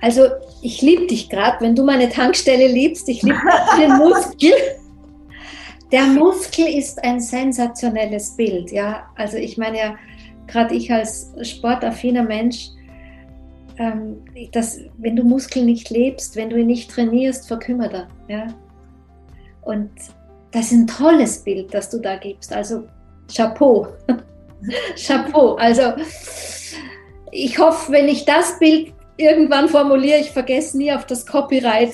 [0.00, 0.22] Also
[0.62, 3.08] ich liebe dich gerade, wenn du meine Tankstelle liebst.
[3.08, 3.38] Ich liebe
[3.78, 4.52] den Muskel.
[5.90, 8.70] Der Muskel ist ein sensationelles Bild.
[8.70, 9.96] Ja, also ich meine ja,
[10.46, 12.70] gerade ich als sportaffiner Mensch,
[13.78, 18.08] ähm, dass, wenn du Muskel nicht lebst, wenn du ihn nicht trainierst, verkümmert er.
[18.28, 18.46] Ja?
[19.62, 19.90] Und
[20.50, 22.52] das ist ein tolles Bild, das du da gibst.
[22.52, 22.84] Also
[23.34, 23.88] Chapeau.
[24.96, 25.54] Chapeau.
[25.54, 25.94] Also
[27.30, 31.92] ich hoffe, wenn ich das Bild irgendwann formuliere, ich vergesse nie auf das Copyright,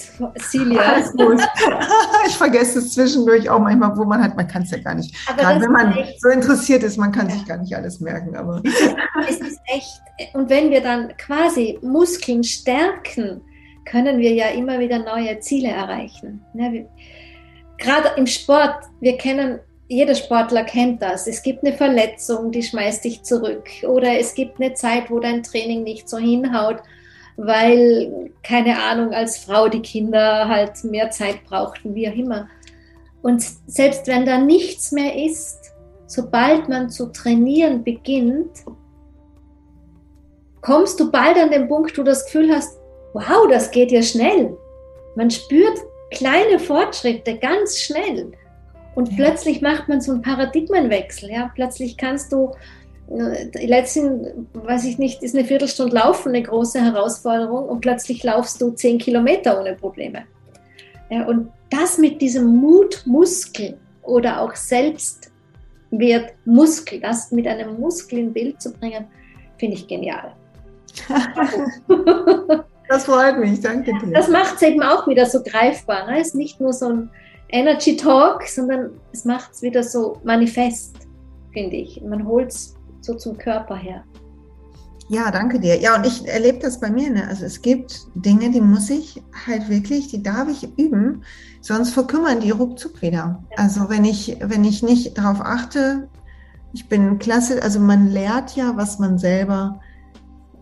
[1.12, 1.40] gut.
[2.26, 5.14] ich vergesse es zwischendurch auch manchmal, wo man hat, man kann es ja gar nicht.
[5.26, 7.34] Aber Gerade wenn man so interessiert ist, man kann ja.
[7.34, 8.36] sich gar nicht alles merken.
[8.36, 8.62] Aber
[9.28, 13.40] es ist echt, und wenn wir dann quasi Muskeln stärken,
[13.86, 16.44] können wir ja immer wieder neue Ziele erreichen.
[16.52, 16.86] Ne,
[17.78, 21.26] gerade im Sport, wir kennen jeder Sportler kennt das.
[21.26, 23.68] Es gibt eine Verletzung, die schmeißt dich zurück.
[23.86, 26.78] Oder es gibt eine Zeit, wo dein Training nicht so hinhaut,
[27.36, 32.48] weil, keine Ahnung, als Frau die Kinder halt mehr Zeit brauchten, wie auch immer.
[33.22, 35.72] Und selbst wenn da nichts mehr ist,
[36.06, 38.64] sobald man zu trainieren beginnt,
[40.60, 42.78] kommst du bald an den Punkt, wo du das Gefühl hast,
[43.12, 44.56] wow, das geht ja schnell.
[45.16, 45.78] Man spürt
[46.10, 48.32] kleine Fortschritte ganz schnell.
[48.94, 49.16] Und ja.
[49.16, 51.30] plötzlich macht man so einen Paradigmenwechsel.
[51.30, 51.50] Ja?
[51.54, 52.52] Plötzlich kannst du,
[53.10, 58.22] äh, die letzten, weiß ich nicht, ist eine Viertelstunde Laufen eine große Herausforderung und plötzlich
[58.22, 60.22] laufst du zehn Kilometer ohne Probleme.
[61.10, 68.62] Ja, und das mit diesem Mutmuskel oder auch Selbstwertmuskel, das mit einem Muskel in Bild
[68.62, 69.04] zu bringen,
[69.58, 70.32] finde ich genial.
[72.88, 74.12] das freut mich, danke dir.
[74.12, 76.06] Das macht es eben auch wieder so greifbar.
[76.06, 76.20] Ne?
[76.20, 77.10] Es ist nicht nur so ein
[77.54, 80.96] Energy Talk, sondern es macht es wieder so manifest,
[81.52, 82.02] finde ich.
[82.02, 84.02] Man holt es so zum Körper her.
[85.08, 85.78] Ja, danke dir.
[85.78, 87.10] Ja, und ich erlebe das bei mir.
[87.10, 87.28] Ne?
[87.28, 91.22] Also es gibt Dinge, die muss ich halt wirklich, die darf ich üben,
[91.60, 93.44] sonst verkümmern die ruckzuck wieder.
[93.56, 96.08] Also wenn ich, wenn ich nicht darauf achte,
[96.72, 99.93] ich bin klasse, also man lehrt ja, was man selber, äh,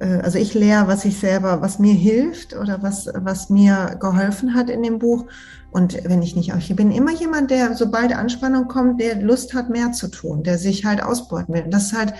[0.03, 4.69] also ich lehre, was ich selber, was mir hilft oder was, was mir geholfen hat
[4.69, 5.27] in dem Buch.
[5.71, 9.71] Und wenn ich nicht, ich bin immer jemand, der, sobald Anspannung kommt, der Lust hat,
[9.71, 11.63] mehr zu tun, der sich halt ausbeuten will.
[11.63, 12.15] Und das ist halt,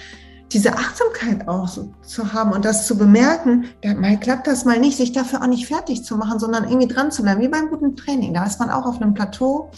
[0.53, 3.65] diese Achtsamkeit auch so zu haben und das zu bemerken,
[3.97, 7.11] mal klappt das mal nicht, sich dafür auch nicht fertig zu machen, sondern irgendwie dran
[7.11, 8.35] zu bleiben, wie beim guten Training.
[8.35, 9.71] Da ist man auch auf einem Plateau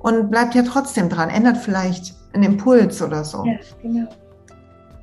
[0.00, 3.44] und bleibt ja trotzdem dran, ändert vielleicht einen Impuls oder so.
[3.44, 4.08] Ja, genau.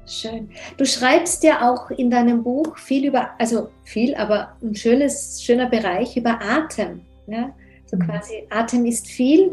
[0.08, 0.50] Schön.
[0.78, 5.70] Du schreibst ja auch in deinem Buch viel über, also viel, aber ein schönes, schöner
[5.70, 7.02] Bereich über Atem.
[7.28, 7.54] Ja?
[7.86, 8.02] So mhm.
[8.02, 9.52] quasi, Atem ist viel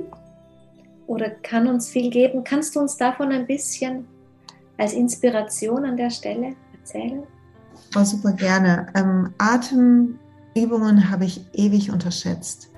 [1.09, 2.45] oder kann uns viel geben.
[2.45, 4.07] Kannst du uns davon ein bisschen
[4.79, 7.25] als Inspiration an der Stelle erzählen?
[7.97, 8.87] Oh, super gerne.
[8.95, 12.71] Ähm, Atemübungen habe ich ewig unterschätzt.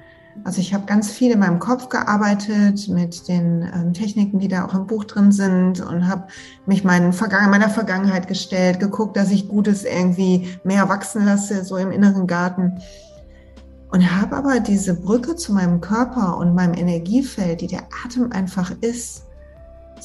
[0.44, 4.64] Also ich habe ganz viel in meinem Kopf gearbeitet mit den ähm, Techniken, die da
[4.64, 6.29] auch im Buch drin sind und habe
[6.66, 11.77] mich meinen Vergangen, meiner Vergangenheit gestellt, geguckt, dass ich Gutes irgendwie mehr wachsen lasse, so
[11.77, 12.81] im inneren Garten.
[13.90, 18.72] Und habe aber diese Brücke zu meinem Körper und meinem Energiefeld, die der Atem einfach
[18.81, 19.25] ist,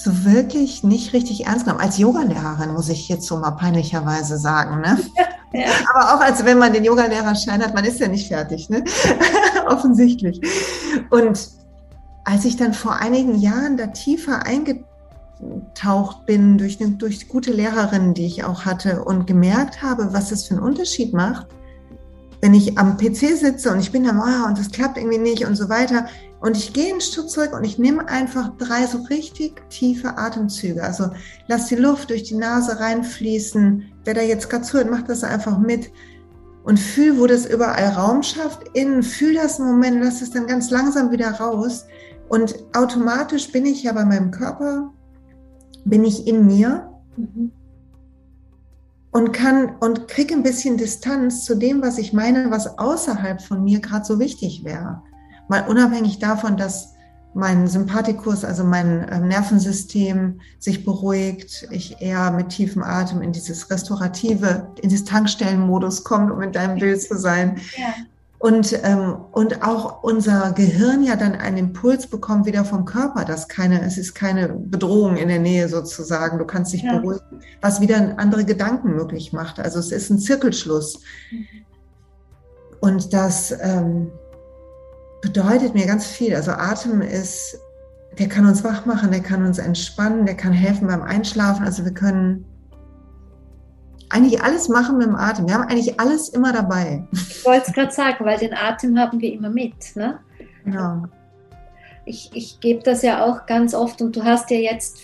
[0.04, 1.82] so wirklich nicht richtig ernst genommen.
[1.82, 4.82] Als Yogalehrerin muss ich jetzt so mal peinlicherweise sagen.
[4.82, 4.98] Ne?
[5.54, 5.66] Ja.
[5.94, 8.86] Aber auch als wenn man den Yogalehrerschein hat, man ist ja nicht fertig, ne?
[9.68, 10.40] offensichtlich.
[11.10, 11.50] Und
[12.24, 18.28] als ich dann vor einigen Jahren da tiefer eingetaucht bin durch, durch gute Lehrerinnen, die
[18.28, 21.48] ich auch hatte und gemerkt habe, was es für einen Unterschied macht,
[22.40, 25.46] wenn ich am PC sitze und ich bin da, oh, und das klappt irgendwie nicht
[25.46, 26.08] und so weiter,
[26.42, 30.84] und ich gehe ein Stück zurück und ich nehme einfach drei so richtig tiefe Atemzüge.
[30.84, 31.12] Also
[31.48, 33.84] lass die Luft durch die Nase reinfließen.
[34.04, 35.92] Wer da jetzt gerade zuhört, macht das einfach mit.
[36.64, 38.64] Und fühl, wo das überall Raum schafft.
[38.74, 41.86] Innen, fühl das einen Moment, lass es dann ganz langsam wieder raus.
[42.28, 44.92] Und automatisch bin ich ja bei meinem Körper,
[45.86, 46.90] bin ich in mir.
[47.18, 47.52] Mhm.
[49.12, 53.64] Und kann und krieg ein bisschen Distanz zu dem, was ich meine, was außerhalb von
[53.64, 55.04] mir gerade so wichtig wäre
[55.52, 56.94] mal unabhängig davon, dass
[57.34, 63.70] mein Sympathikus, also mein ähm, Nervensystem sich beruhigt, ich eher mit tiefem Atem in dieses
[63.70, 67.58] restaurative, in dieses Tankstellenmodus kommt, um in deinem Bild zu sein.
[67.78, 67.94] Ja.
[68.40, 73.50] Und, ähm, und auch unser Gehirn ja dann einen Impuls bekommt wieder vom Körper, dass
[73.50, 76.98] keine, es ist keine Bedrohung in der Nähe sozusagen, du kannst dich ja.
[76.98, 79.60] beruhigen, was wieder andere Gedanken möglich macht.
[79.60, 81.02] Also es ist ein Zirkelschluss.
[81.30, 81.46] Mhm.
[82.80, 84.12] Und das, ähm,
[85.22, 86.36] bedeutet mir ganz viel.
[86.36, 87.58] Also Atem ist,
[88.20, 91.66] der kann uns wach machen, der kann uns entspannen, der kann helfen beim Einschlafen.
[91.66, 92.46] Also wir können
[94.10, 95.48] eigentlich alles machen mit dem Atem.
[95.48, 97.08] Wir haben eigentlich alles immer dabei.
[97.14, 99.96] Ich wollte es gerade sagen, weil den Atem haben wir immer mit.
[99.96, 100.20] Ne?
[100.66, 101.04] Genau.
[102.06, 105.00] Ich, ich gebe das ja auch ganz oft und du hast ja jetzt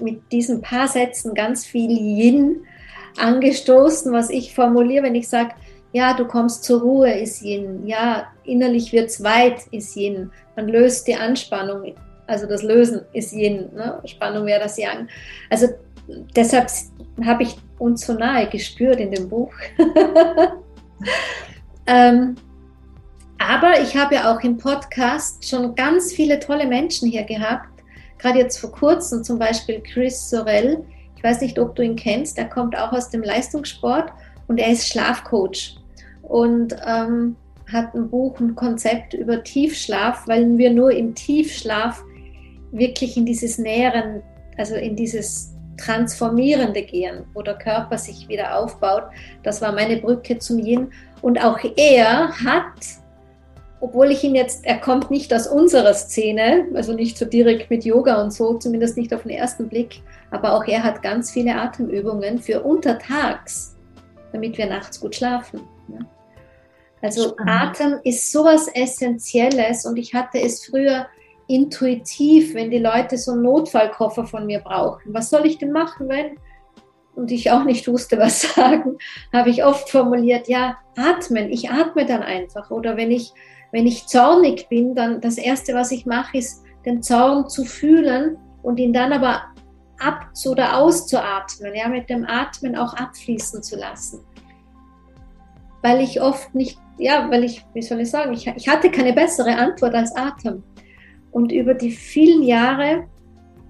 [0.00, 2.64] mit diesen paar Sätzen ganz viel Yin
[3.18, 5.54] angestoßen, was ich formuliere, wenn ich sage,
[5.92, 7.86] ja, du kommst zur Ruhe, ist Yin.
[7.86, 10.30] Ja, innerlich wird es weit, ist Yin.
[10.54, 11.94] Man löst die Anspannung,
[12.26, 13.70] also das Lösen ist Yin.
[13.74, 14.00] Ne?
[14.04, 15.08] Spannung wäre das Yang.
[15.50, 15.68] Also
[16.34, 16.70] deshalb
[17.24, 19.52] habe ich uns so nahe gespürt in dem Buch.
[21.86, 22.34] ähm,
[23.38, 27.68] aber ich habe ja auch im Podcast schon ganz viele tolle Menschen hier gehabt.
[28.18, 30.84] Gerade jetzt vor kurzem zum Beispiel Chris Sorel.
[31.16, 32.38] Ich weiß nicht, ob du ihn kennst.
[32.38, 34.10] Er kommt auch aus dem Leistungssport
[34.48, 35.76] und er ist Schlafcoach
[36.22, 37.36] und ähm,
[37.72, 42.02] hat ein Buch, ein Konzept über Tiefschlaf, weil wir nur im Tiefschlaf
[42.72, 44.22] wirklich in dieses Näheren,
[44.56, 49.04] also in dieses Transformierende gehen, wo der Körper sich wieder aufbaut.
[49.42, 50.88] Das war meine Brücke zum Yin.
[51.22, 52.80] Und auch er hat,
[53.80, 57.84] obwohl ich ihn jetzt, er kommt nicht aus unserer Szene, also nicht so direkt mit
[57.84, 61.54] Yoga und so, zumindest nicht auf den ersten Blick, aber auch er hat ganz viele
[61.54, 63.75] Atemübungen für untertags,
[64.32, 65.60] damit wir nachts gut schlafen.
[67.02, 67.50] Also Spannend.
[67.50, 71.06] Atem ist sowas Essentielles und ich hatte es früher
[71.46, 75.14] intuitiv, wenn die Leute so einen Notfallkoffer von mir brauchen.
[75.14, 76.38] Was soll ich denn machen, wenn?
[77.14, 78.98] Und ich auch nicht wusste, was sagen,
[79.32, 81.50] habe ich oft formuliert, ja, atmen.
[81.50, 82.70] Ich atme dann einfach.
[82.70, 83.32] Oder wenn ich,
[83.72, 88.38] wenn ich zornig bin, dann das Erste, was ich mache, ist, den Zorn zu fühlen
[88.62, 89.42] und ihn dann aber
[89.98, 94.20] ab oder auszuatmen, ja, mit dem Atmen auch abfließen zu lassen.
[95.82, 99.12] Weil ich oft nicht ja, weil ich, wie soll ich sagen, ich, ich hatte keine
[99.12, 100.62] bessere Antwort als Atem.
[101.30, 103.06] Und über die vielen Jahre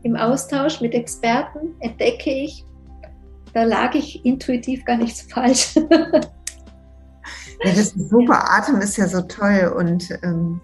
[0.02, 2.64] im Austausch mit Experten entdecke ich,
[3.52, 5.74] da lag ich intuitiv gar nichts falsch.
[7.64, 8.50] Ja, das ist super.
[8.50, 10.60] Atem ist ja so toll und ähm,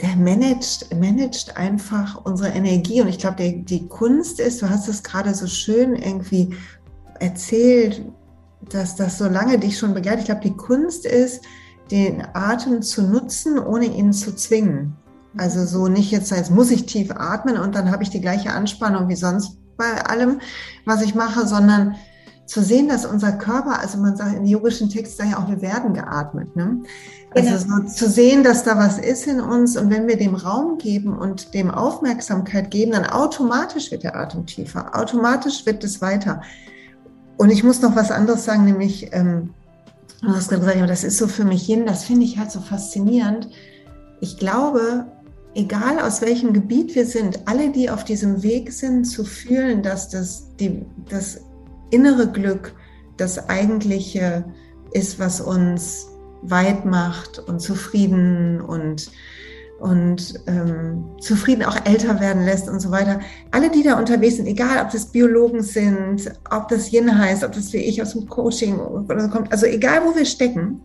[0.00, 3.00] der managt, managt einfach unsere Energie.
[3.00, 6.54] Und ich glaube, die Kunst ist, du hast es gerade so schön irgendwie
[7.20, 8.04] erzählt,
[8.68, 10.20] dass das so lange dich schon begleitet.
[10.20, 11.42] Ich glaube, die Kunst ist,
[11.90, 14.96] den Atem zu nutzen, ohne ihn zu zwingen.
[15.36, 18.52] Also so nicht jetzt, jetzt muss ich tief atmen und dann habe ich die gleiche
[18.52, 20.40] Anspannung wie sonst bei allem,
[20.84, 21.94] was ich mache, sondern
[22.46, 25.94] zu sehen, dass unser Körper, also man sagt in yogischen Texten ja auch, wir werden
[25.94, 26.54] geatmet.
[26.54, 26.82] Ne?
[27.34, 27.88] Also genau.
[27.88, 31.18] so zu sehen, dass da was ist in uns und wenn wir dem Raum geben
[31.18, 36.40] und dem Aufmerksamkeit geben, dann automatisch wird der Atem tiefer, automatisch wird es weiter.
[37.36, 39.50] Und ich muss noch was anderes sagen, nämlich, ähm,
[40.22, 42.60] du hast gerade gesagt, das ist so für mich hin, das finde ich halt so
[42.60, 43.50] faszinierend.
[44.20, 45.06] Ich glaube,
[45.54, 50.08] egal aus welchem Gebiet wir sind, alle, die auf diesem Weg sind, zu fühlen, dass
[50.08, 51.40] das, die, das
[51.90, 52.74] innere Glück
[53.16, 54.44] das eigentliche
[54.92, 56.08] ist, was uns
[56.42, 59.10] weit macht und zufrieden und,
[59.80, 63.20] und ähm, zufrieden auch älter werden lässt und so weiter.
[63.50, 67.52] Alle, die da unterwegs sind, egal ob das Biologen sind, ob das Yin heißt, ob
[67.52, 70.80] das wie ich aus dem Coaching oder so kommt, also egal wo wir stecken,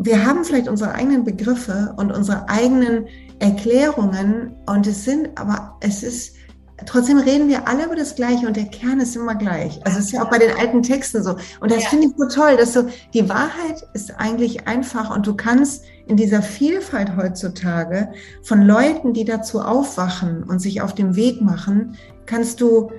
[0.00, 3.06] wir haben vielleicht unsere eigenen Begriffe und unsere eigenen
[3.40, 6.37] Erklärungen und es sind, aber es ist
[6.86, 9.80] trotzdem reden wir alle über das Gleiche und der Kern ist immer gleich.
[9.84, 11.36] Also es ist ja auch bei den alten Texten so.
[11.60, 11.88] Und das ja.
[11.90, 16.16] finde ich so toll, dass so die Wahrheit ist eigentlich einfach und du kannst in
[16.16, 18.12] dieser Vielfalt heutzutage
[18.42, 22.90] von Leuten, die dazu aufwachen und sich auf den Weg machen, kannst du,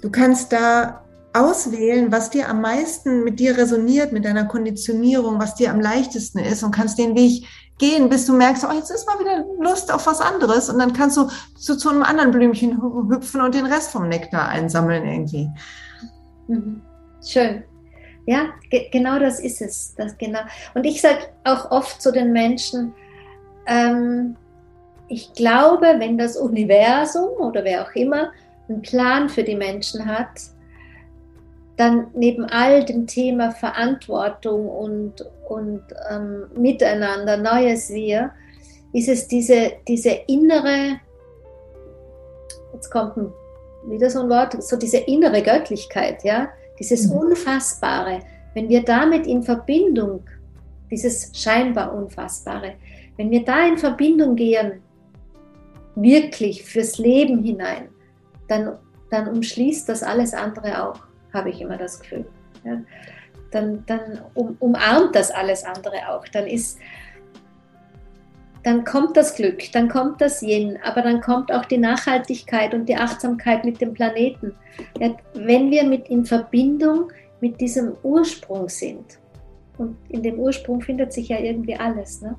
[0.00, 5.56] du kannst da auswählen, was dir am meisten mit dir resoniert, mit deiner Konditionierung, was
[5.56, 7.46] dir am leichtesten ist und kannst den Weg
[7.78, 10.92] gehen, bis du merkst, oh, jetzt ist mal wieder Lust auf was anderes und dann
[10.92, 15.50] kannst du zu, zu einem anderen Blümchen hüpfen und den Rest vom Nektar einsammeln irgendwie.
[16.46, 16.82] Mhm.
[17.24, 17.64] Schön.
[18.26, 19.94] Ja, ge genau das ist es.
[19.96, 20.40] Das genau.
[20.74, 22.94] Und ich sage auch oft zu den Menschen,
[23.66, 24.36] ähm,
[25.08, 28.30] ich glaube, wenn das Universum oder wer auch immer
[28.68, 30.30] einen Plan für die Menschen hat,
[31.76, 38.30] dann neben all dem Thema Verantwortung und, und ähm, Miteinander, neues Wir,
[38.92, 41.00] ist es diese, diese innere,
[42.72, 43.32] jetzt kommt ein,
[43.88, 46.48] wieder so ein Wort, so diese innere Göttlichkeit, ja,
[46.78, 47.18] dieses mhm.
[47.18, 48.20] Unfassbare.
[48.54, 50.22] Wenn wir damit in Verbindung,
[50.90, 52.74] dieses scheinbar Unfassbare,
[53.16, 54.80] wenn wir da in Verbindung gehen,
[55.96, 57.88] wirklich fürs Leben hinein,
[58.48, 58.76] dann,
[59.10, 61.00] dann umschließt das alles andere auch
[61.34, 62.26] habe ich immer das Gefühl.
[62.64, 62.80] Ja.
[63.50, 66.26] Dann, dann um, umarmt das alles andere auch.
[66.28, 66.78] Dann ist,
[68.62, 72.88] dann kommt das Glück, dann kommt das Yin, aber dann kommt auch die Nachhaltigkeit und
[72.88, 74.54] die Achtsamkeit mit dem Planeten.
[74.98, 77.10] Ja, wenn wir mit in Verbindung
[77.40, 79.18] mit diesem Ursprung sind.
[79.76, 82.22] Und in dem Ursprung findet sich ja irgendwie alles.
[82.22, 82.36] Ne?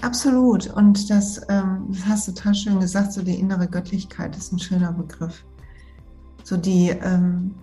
[0.00, 0.72] Absolut.
[0.74, 4.58] Und das, ähm, das hast du total schön gesagt, so die innere Göttlichkeit ist ein
[4.58, 5.44] schöner Begriff.
[6.44, 7.54] So die, ähm,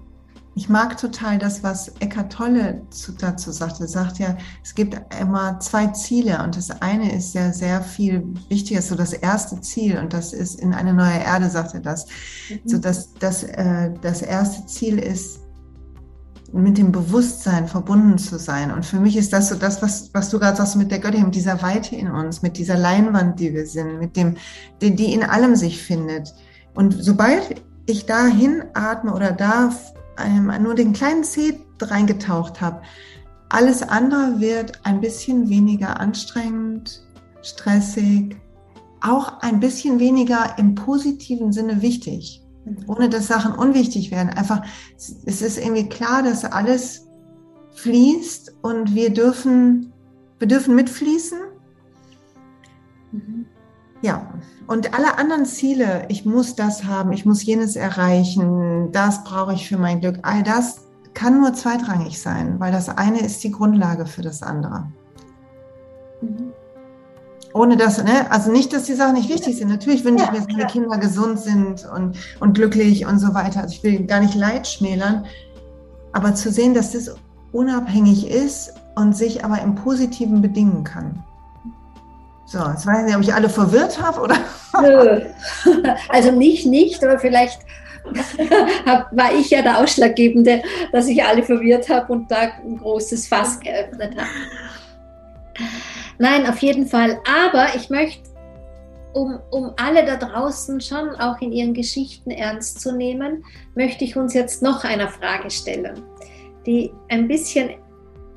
[0.55, 2.81] ich mag total das, was Eckart Tolle
[3.19, 3.83] dazu sagte.
[3.83, 8.23] Er sagt ja, es gibt immer zwei Ziele und das eine ist ja sehr viel
[8.47, 12.05] wichtiger, so das erste Ziel und das ist in eine neue Erde, sagt er das.
[12.49, 12.59] Mhm.
[12.63, 15.41] So dass das, äh, das erste Ziel ist,
[16.53, 18.71] mit dem Bewusstsein verbunden zu sein.
[18.71, 21.25] Und für mich ist das so das, was, was du gerade sagst mit der Göttin,
[21.25, 24.37] mit dieser Weite in uns, mit dieser Leinwand, die wir sind, mit dem,
[24.81, 26.33] die, die in allem sich findet.
[26.73, 29.71] Und sobald ich dahin atme oder ähm,
[30.61, 32.81] nur den kleinen Zeh reingetaucht habe,
[33.49, 37.05] alles andere wird ein bisschen weniger anstrengend,
[37.41, 38.35] stressig,
[39.01, 42.77] auch ein bisschen weniger im positiven Sinne wichtig, mhm.
[42.87, 44.29] ohne dass Sachen unwichtig werden.
[44.29, 44.65] Einfach,
[44.97, 47.07] es ist irgendwie klar, dass alles
[47.75, 49.93] fließt und wir dürfen,
[50.39, 51.37] wir dürfen mitfließen.
[53.11, 53.45] Mhm.
[54.05, 54.21] Ja,
[54.67, 59.67] und alle anderen Ziele, ich muss das haben, ich muss jenes erreichen, das brauche ich
[59.67, 60.81] für mein Glück, all das
[61.15, 64.85] kann nur zweitrangig sein, weil das eine ist die Grundlage für das andere.
[66.21, 66.53] Mhm.
[67.55, 69.69] Ohne das, ne, also nicht, dass die Sachen nicht wichtig sind.
[69.69, 73.33] Natürlich wünsche ja, ich mir, dass meine Kinder gesund sind und, und glücklich und so
[73.33, 73.61] weiter.
[73.63, 75.25] Also ich will gar nicht Leid schmälern,
[76.11, 77.15] aber zu sehen, dass das
[77.53, 81.23] unabhängig ist und sich aber im Positiven bedingen kann.
[82.45, 84.37] So, jetzt weiß ich nicht, ob ich alle verwirrt habe oder.
[84.81, 85.21] Nö.
[86.09, 87.59] Also mich nicht, aber vielleicht
[89.11, 93.59] war ich ja der Ausschlaggebende, dass ich alle verwirrt habe und da ein großes Fass
[93.59, 94.29] geöffnet habe.
[96.19, 97.19] Nein, auf jeden Fall.
[97.25, 98.29] Aber ich möchte
[99.13, 103.43] um, um alle da draußen schon auch in ihren Geschichten ernst zu nehmen,
[103.73, 106.03] möchte ich uns jetzt noch einer Frage stellen,
[106.65, 107.71] die ein bisschen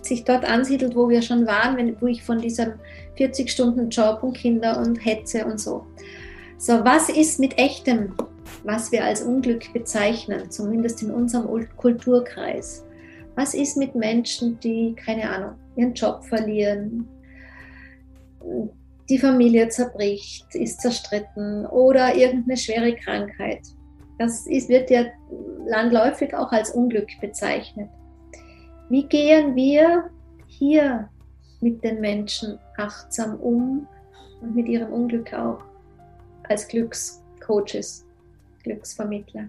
[0.08, 2.74] sich dort ansiedelt, wo wir schon waren, wenn, wo ich von diesem
[3.18, 5.86] 40-Stunden-Job und Kinder und Hetze und so.
[6.58, 8.14] So, was ist mit echtem,
[8.64, 12.84] was wir als Unglück bezeichnen, zumindest in unserem Kulturkreis?
[13.36, 17.08] Was ist mit Menschen, die, keine Ahnung, ihren Job verlieren,
[19.08, 23.60] die Familie zerbricht, ist zerstritten oder irgendeine schwere Krankheit?
[24.18, 25.04] Das ist, wird ja
[25.66, 27.88] landläufig auch als Unglück bezeichnet.
[28.88, 30.10] Wie gehen wir
[30.46, 31.08] hier
[31.60, 33.86] mit den Menschen achtsam um
[34.40, 35.60] und mit ihrem Unglück auch
[36.48, 38.06] als Glückscoaches,
[38.62, 39.48] Glücksvermittler?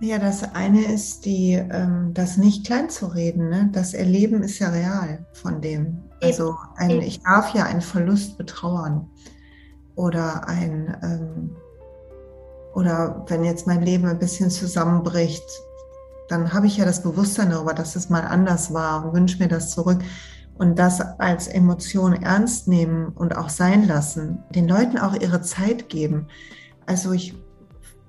[0.00, 3.50] Ja, das eine ist die, ähm, das nicht klein zu reden.
[3.50, 3.68] Ne?
[3.72, 5.98] Das Erleben ist ja real von dem.
[6.22, 9.08] Also ein, ich darf ja einen Verlust betrauern
[9.96, 11.56] oder ein ähm,
[12.74, 15.44] oder wenn jetzt mein Leben ein bisschen zusammenbricht,
[16.30, 19.48] dann habe ich ja das Bewusstsein darüber, dass es mal anders war und wünsche mir
[19.48, 19.98] das zurück.
[20.54, 25.88] Und das als Emotion ernst nehmen und auch sein lassen, den Leuten auch ihre Zeit
[25.88, 26.26] geben.
[26.84, 27.34] Also ich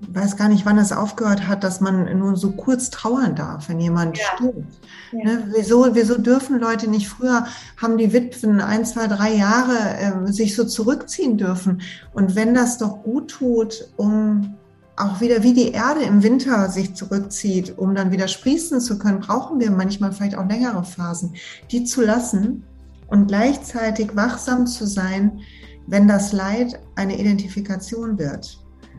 [0.08, 3.80] weiß gar nicht, wann es aufgehört hat, dass man nur so kurz trauern darf, wenn
[3.80, 4.24] jemand ja.
[4.34, 4.80] stirbt.
[5.12, 5.24] Ja.
[5.24, 5.48] Ne?
[5.56, 7.46] Wieso, wieso dürfen Leute nicht früher,
[7.76, 11.80] haben die Witwen ein, zwei, drei Jahre äh, sich so zurückziehen dürfen?
[12.12, 14.54] Und wenn das doch gut tut, um
[14.96, 19.20] auch wieder wie die Erde im Winter sich zurückzieht, um dann wieder sprießen zu können,
[19.20, 21.34] brauchen wir manchmal vielleicht auch längere Phasen,
[21.70, 22.64] die zu lassen
[23.06, 25.40] und gleichzeitig wachsam zu sein,
[25.86, 28.58] wenn das Leid eine Identifikation wird.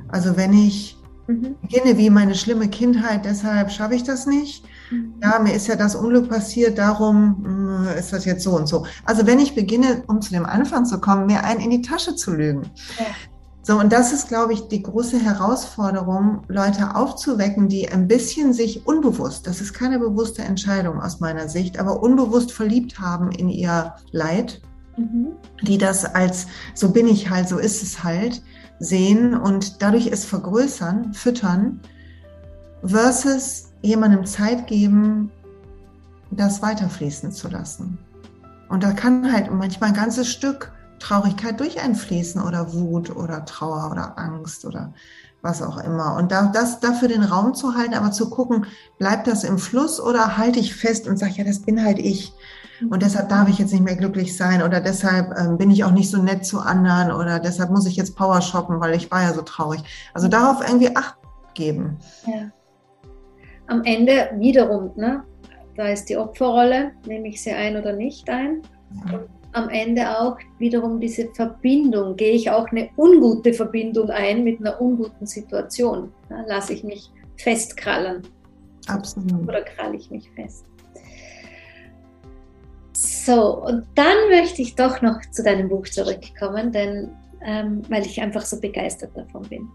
[0.09, 1.55] Also wenn ich mhm.
[1.61, 4.65] beginne wie meine schlimme Kindheit, deshalb schaffe ich das nicht.
[4.91, 5.15] Mhm.
[5.21, 8.85] Ja, mir ist ja das Unglück passiert, darum hm, ist das jetzt so und so.
[9.05, 12.15] Also wenn ich beginne, um zu dem Anfang zu kommen, mir einen in die Tasche
[12.15, 12.63] zu lügen,
[12.99, 13.05] ja.
[13.65, 18.85] So, und das ist, glaube ich, die große Herausforderung, Leute aufzuwecken, die ein bisschen sich
[18.85, 23.95] unbewusst, das ist keine bewusste Entscheidung aus meiner Sicht, aber unbewusst verliebt haben in ihr
[24.11, 24.61] Leid,
[24.97, 25.27] mhm.
[25.61, 28.43] die das als, so bin ich halt, so ist es halt,
[28.79, 31.79] sehen und dadurch es vergrößern, füttern,
[32.83, 35.31] versus jemandem Zeit geben,
[36.31, 37.97] das weiterfließen zu lassen.
[38.67, 43.89] Und da kann halt manchmal ein ganzes Stück Traurigkeit durch einfließen oder Wut oder Trauer
[43.91, 44.93] oder Angst oder
[45.41, 46.15] was auch immer.
[46.15, 48.65] Und da, das dafür den Raum zu halten, aber zu gucken,
[48.97, 52.33] bleibt das im Fluss oder halte ich fest und sage, ja, das bin halt ich.
[52.89, 55.91] Und deshalb darf ich jetzt nicht mehr glücklich sein oder deshalb ähm, bin ich auch
[55.91, 59.21] nicht so nett zu anderen oder deshalb muss ich jetzt Power shoppen, weil ich war
[59.21, 59.81] ja so traurig.
[60.13, 61.17] Also darauf irgendwie Acht
[61.53, 61.97] geben.
[62.25, 62.51] Ja.
[63.67, 65.23] Am Ende wiederum, ne?
[65.75, 68.61] da ist die Opferrolle, nehme ich sie ein oder nicht ein.
[69.07, 69.17] Ja.
[69.17, 74.59] Und am Ende auch wiederum diese Verbindung, gehe ich auch eine ungute Verbindung ein mit
[74.59, 76.11] einer unguten Situation.
[76.29, 78.23] Da lasse ich mich festkrallen.
[78.87, 79.47] Absolut.
[79.47, 80.65] Oder kralle ich mich fest.
[82.93, 87.11] So, und dann möchte ich doch noch zu deinem Buch zurückkommen, denn
[87.43, 89.69] ähm, weil ich einfach so begeistert davon bin.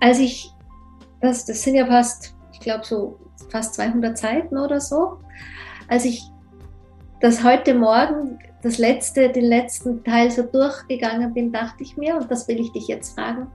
[0.00, 0.50] Als ich,
[1.20, 3.18] das, das sind ja fast, ich glaube so
[3.50, 5.18] fast 200 Seiten oder so,
[5.88, 6.22] als ich
[7.20, 12.30] dass heute Morgen das letzte, den letzten Teil so durchgegangen bin, dachte ich mir, und
[12.30, 13.46] das will ich dich jetzt fragen,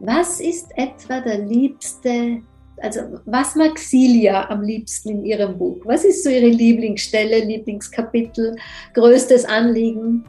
[0.00, 2.42] was ist etwa der liebste,
[2.78, 5.78] also was mag Silja am liebsten in ihrem Buch?
[5.84, 8.56] Was ist so ihre Lieblingsstelle, Lieblingskapitel,
[8.92, 10.24] größtes Anliegen?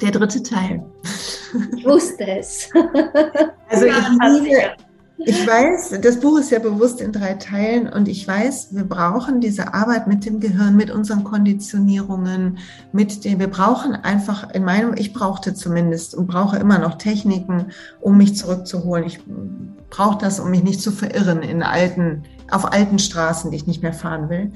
[0.00, 0.84] Der dritte Teil.
[1.76, 2.70] Ich wusste es.
[3.68, 4.76] Also ich liebe,
[5.18, 9.40] ich weiß, das Buch ist ja bewusst in drei Teilen und ich weiß, wir brauchen
[9.40, 12.58] diese Arbeit mit dem Gehirn, mit unseren Konditionierungen,
[12.92, 17.72] mit dem, wir brauchen einfach, in meinem, ich brauchte zumindest und brauche immer noch Techniken,
[18.00, 19.04] um mich zurückzuholen.
[19.04, 19.20] Ich
[19.90, 23.82] brauche das, um mich nicht zu verirren in alten, auf alten Straßen, die ich nicht
[23.82, 24.52] mehr fahren will.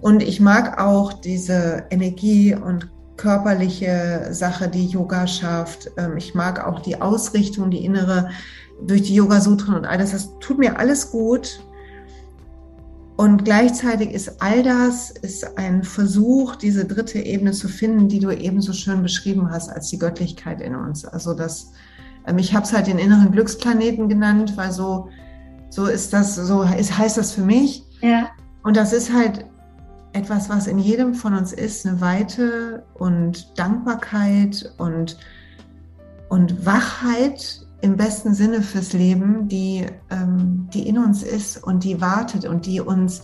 [0.00, 5.90] Und ich mag auch diese Energie und körperliche Sache, die Yoga schafft.
[5.96, 8.30] Ähm, ich mag auch die Ausrichtung, die innere
[8.86, 11.60] durch die Yoga-Sutren und all das, das tut mir alles gut.
[13.16, 18.30] Und gleichzeitig ist all das ist ein Versuch, diese dritte Ebene zu finden, die du
[18.30, 21.04] eben so schön beschrieben hast, als die Göttlichkeit in uns.
[21.04, 21.72] Also das,
[22.28, 25.08] ähm, ich habe es halt den inneren Glücksplaneten genannt, weil so,
[25.68, 27.82] so ist das, so ist, heißt das für mich.
[28.02, 28.28] Ja.
[28.62, 29.46] Und das ist halt
[30.12, 35.18] etwas, was in jedem von uns ist, eine Weite und Dankbarkeit und,
[36.28, 42.00] und Wachheit im besten Sinne fürs Leben, die, ähm, die in uns ist und die
[42.00, 43.22] wartet und die uns,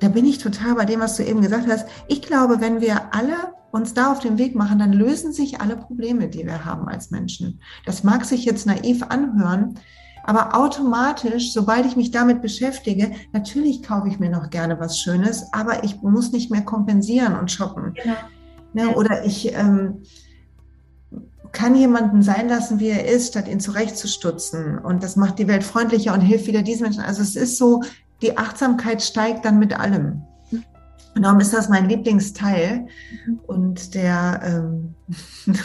[0.00, 1.86] da bin ich total bei dem, was du eben gesagt hast.
[2.08, 3.34] Ich glaube, wenn wir alle
[3.70, 7.10] uns da auf den Weg machen, dann lösen sich alle Probleme, die wir haben als
[7.10, 7.60] Menschen.
[7.84, 9.78] Das mag sich jetzt naiv anhören,
[10.24, 15.46] aber automatisch, sobald ich mich damit beschäftige, natürlich kaufe ich mir noch gerne was Schönes,
[15.52, 17.94] aber ich muss nicht mehr kompensieren und shoppen.
[17.94, 18.16] Genau.
[18.72, 20.02] Ne, oder ich ähm,
[21.56, 24.78] kann jemanden sein lassen, wie er ist, statt ihn zurechtzustutzen.
[24.78, 27.02] Und das macht die Welt freundlicher und hilft wieder diesen Menschen.
[27.02, 27.82] Also es ist so,
[28.20, 30.22] die Achtsamkeit steigt dann mit allem.
[31.14, 32.88] Und darum ist das mein Lieblingsteil.
[33.46, 34.94] Und der ähm,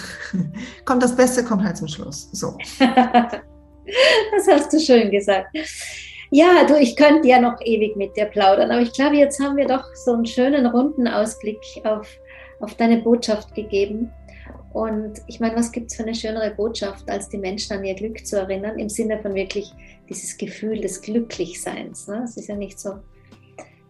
[0.86, 2.30] kommt, das Beste kommt halt zum Schluss.
[2.32, 2.58] So.
[2.80, 5.50] das hast du schön gesagt.
[6.30, 9.58] Ja, du, ich könnte ja noch ewig mit dir plaudern, aber ich glaube, jetzt haben
[9.58, 12.08] wir doch so einen schönen runden Ausblick auf,
[12.62, 14.10] auf deine Botschaft gegeben.
[14.74, 17.94] Und ich meine, was gibt es für eine schönere Botschaft, als die Menschen an ihr
[17.94, 19.74] Glück zu erinnern, im Sinne von wirklich
[20.08, 22.08] dieses Gefühl des Glücklichseins.
[22.08, 22.22] Ne?
[22.24, 22.96] Es ist ja nicht so,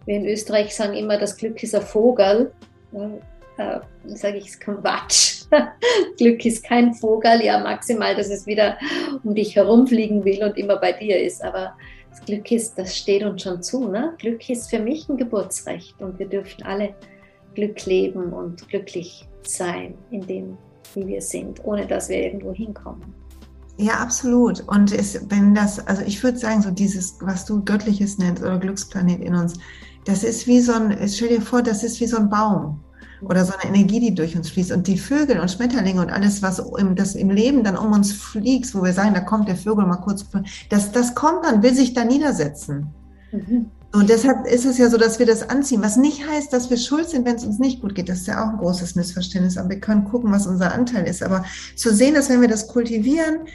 [0.06, 2.52] wir in Österreich sagen immer, das Glück ist ein Vogel.
[2.92, 3.22] Ne?
[3.58, 5.46] Äh, sage ich, es Quatsch.
[6.18, 8.78] Glück ist kein Vogel, ja maximal, dass es wieder
[9.24, 11.44] um dich herumfliegen will und immer bei dir ist.
[11.44, 11.76] Aber
[12.10, 13.88] das Glück ist, das steht uns schon zu.
[13.88, 14.16] Ne?
[14.18, 16.96] Glück ist für mich ein Geburtsrecht und wir dürfen alle
[17.54, 20.58] Glück leben und glücklich sein in dem,
[20.96, 23.04] wie wir sind, ohne dass wir irgendwo hinkommen.
[23.78, 24.62] Ja, absolut.
[24.68, 28.60] Und es, wenn das, also ich würde sagen, so dieses, was du Göttliches nennst oder
[28.60, 29.56] Glücksplanet in uns,
[30.06, 32.80] das ist wie so ein, stell dir vor, das ist wie so ein Baum
[33.22, 34.72] oder so eine Energie, die durch uns fließt.
[34.72, 38.12] Und die Vögel und Schmetterlinge und alles, was im, das im Leben dann um uns
[38.12, 40.26] fliegt, wo wir sagen, da kommt der Vögel mal kurz,
[40.70, 42.88] das, das kommt dann, will sich da niedersetzen.
[43.32, 43.72] Mhm.
[43.94, 46.78] Und deshalb ist es ja so, dass wir das anziehen, was nicht heißt, dass wir
[46.78, 48.08] schuld sind, wenn es uns nicht gut geht.
[48.08, 49.58] Das ist ja auch ein großes Missverständnis.
[49.58, 51.22] Aber wir können gucken, was unser Anteil ist.
[51.22, 51.44] Aber
[51.76, 53.48] zu sehen, dass wenn wir das kultivieren,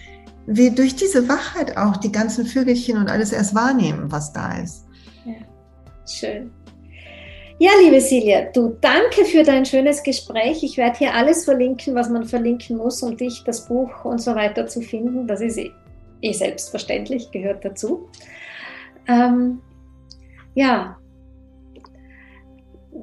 [0.46, 4.84] wir durch diese Wachheit auch die ganzen Vögelchen und alles erst wahrnehmen, was da ist.
[5.24, 5.34] Ja,
[6.06, 6.50] schön.
[7.58, 10.62] Ja, liebe Silja, du danke für dein schönes Gespräch.
[10.62, 14.34] Ich werde hier alles verlinken, was man verlinken muss, um dich, das Buch und so
[14.34, 15.26] weiter zu finden.
[15.26, 15.70] Das ist eh,
[16.20, 18.10] eh selbstverständlich, gehört dazu.
[19.08, 19.62] Ähm,
[20.56, 20.96] ja,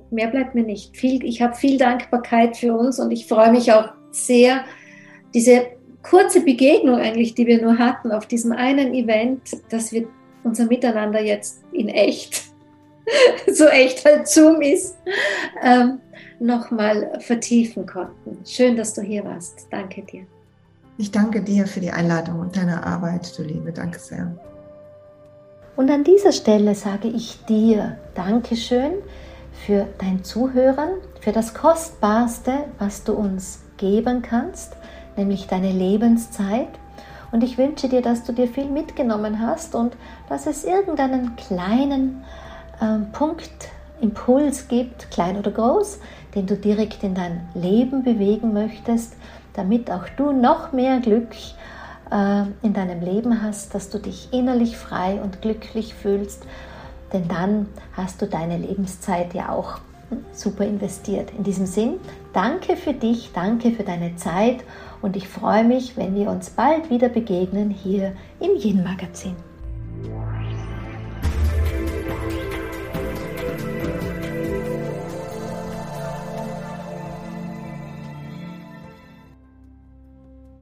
[0.10, 0.97] mehr bleibt mir nicht.
[0.97, 4.66] Viel, ich habe viel Dankbarkeit für uns und ich freue mich auch sehr,
[5.34, 5.68] diese
[6.01, 10.08] kurze Begegnung eigentlich, die wir nur hatten auf diesem einen Event, dass wir
[10.43, 12.43] unser Miteinander jetzt in echt,
[13.51, 14.97] so echt halt Zoom ist,
[15.64, 15.99] ähm,
[16.39, 18.39] nochmal vertiefen konnten.
[18.45, 19.68] Schön, dass du hier warst.
[19.70, 20.26] Danke dir.
[20.97, 23.72] Ich danke dir für die Einladung und deine Arbeit, du Liebe.
[23.72, 24.36] Danke sehr.
[25.76, 28.93] Und an dieser Stelle sage ich dir Dankeschön
[29.65, 34.76] für dein Zuhören, für das Kostbarste, was du uns geben kannst,
[35.17, 36.67] nämlich deine Lebenszeit.
[37.32, 39.97] Und ich wünsche dir, dass du dir viel mitgenommen hast und
[40.30, 42.24] dass es irgendeinen kleinen
[42.80, 43.49] äh, Punkt,
[43.99, 45.99] Impuls gibt, klein oder groß,
[46.36, 49.15] den du direkt in dein Leben bewegen möchtest,
[49.53, 51.30] damit auch du noch mehr Glück
[52.14, 56.45] äh, in deinem Leben hast, dass du dich innerlich frei und glücklich fühlst,
[57.11, 59.80] denn dann hast du deine Lebenszeit ja auch
[60.32, 61.32] super investiert.
[61.36, 61.95] In diesem Sinn,
[62.32, 64.64] danke für dich, danke für deine Zeit
[65.01, 69.36] und ich freue mich, wenn wir uns bald wieder begegnen hier im Yin Magazin.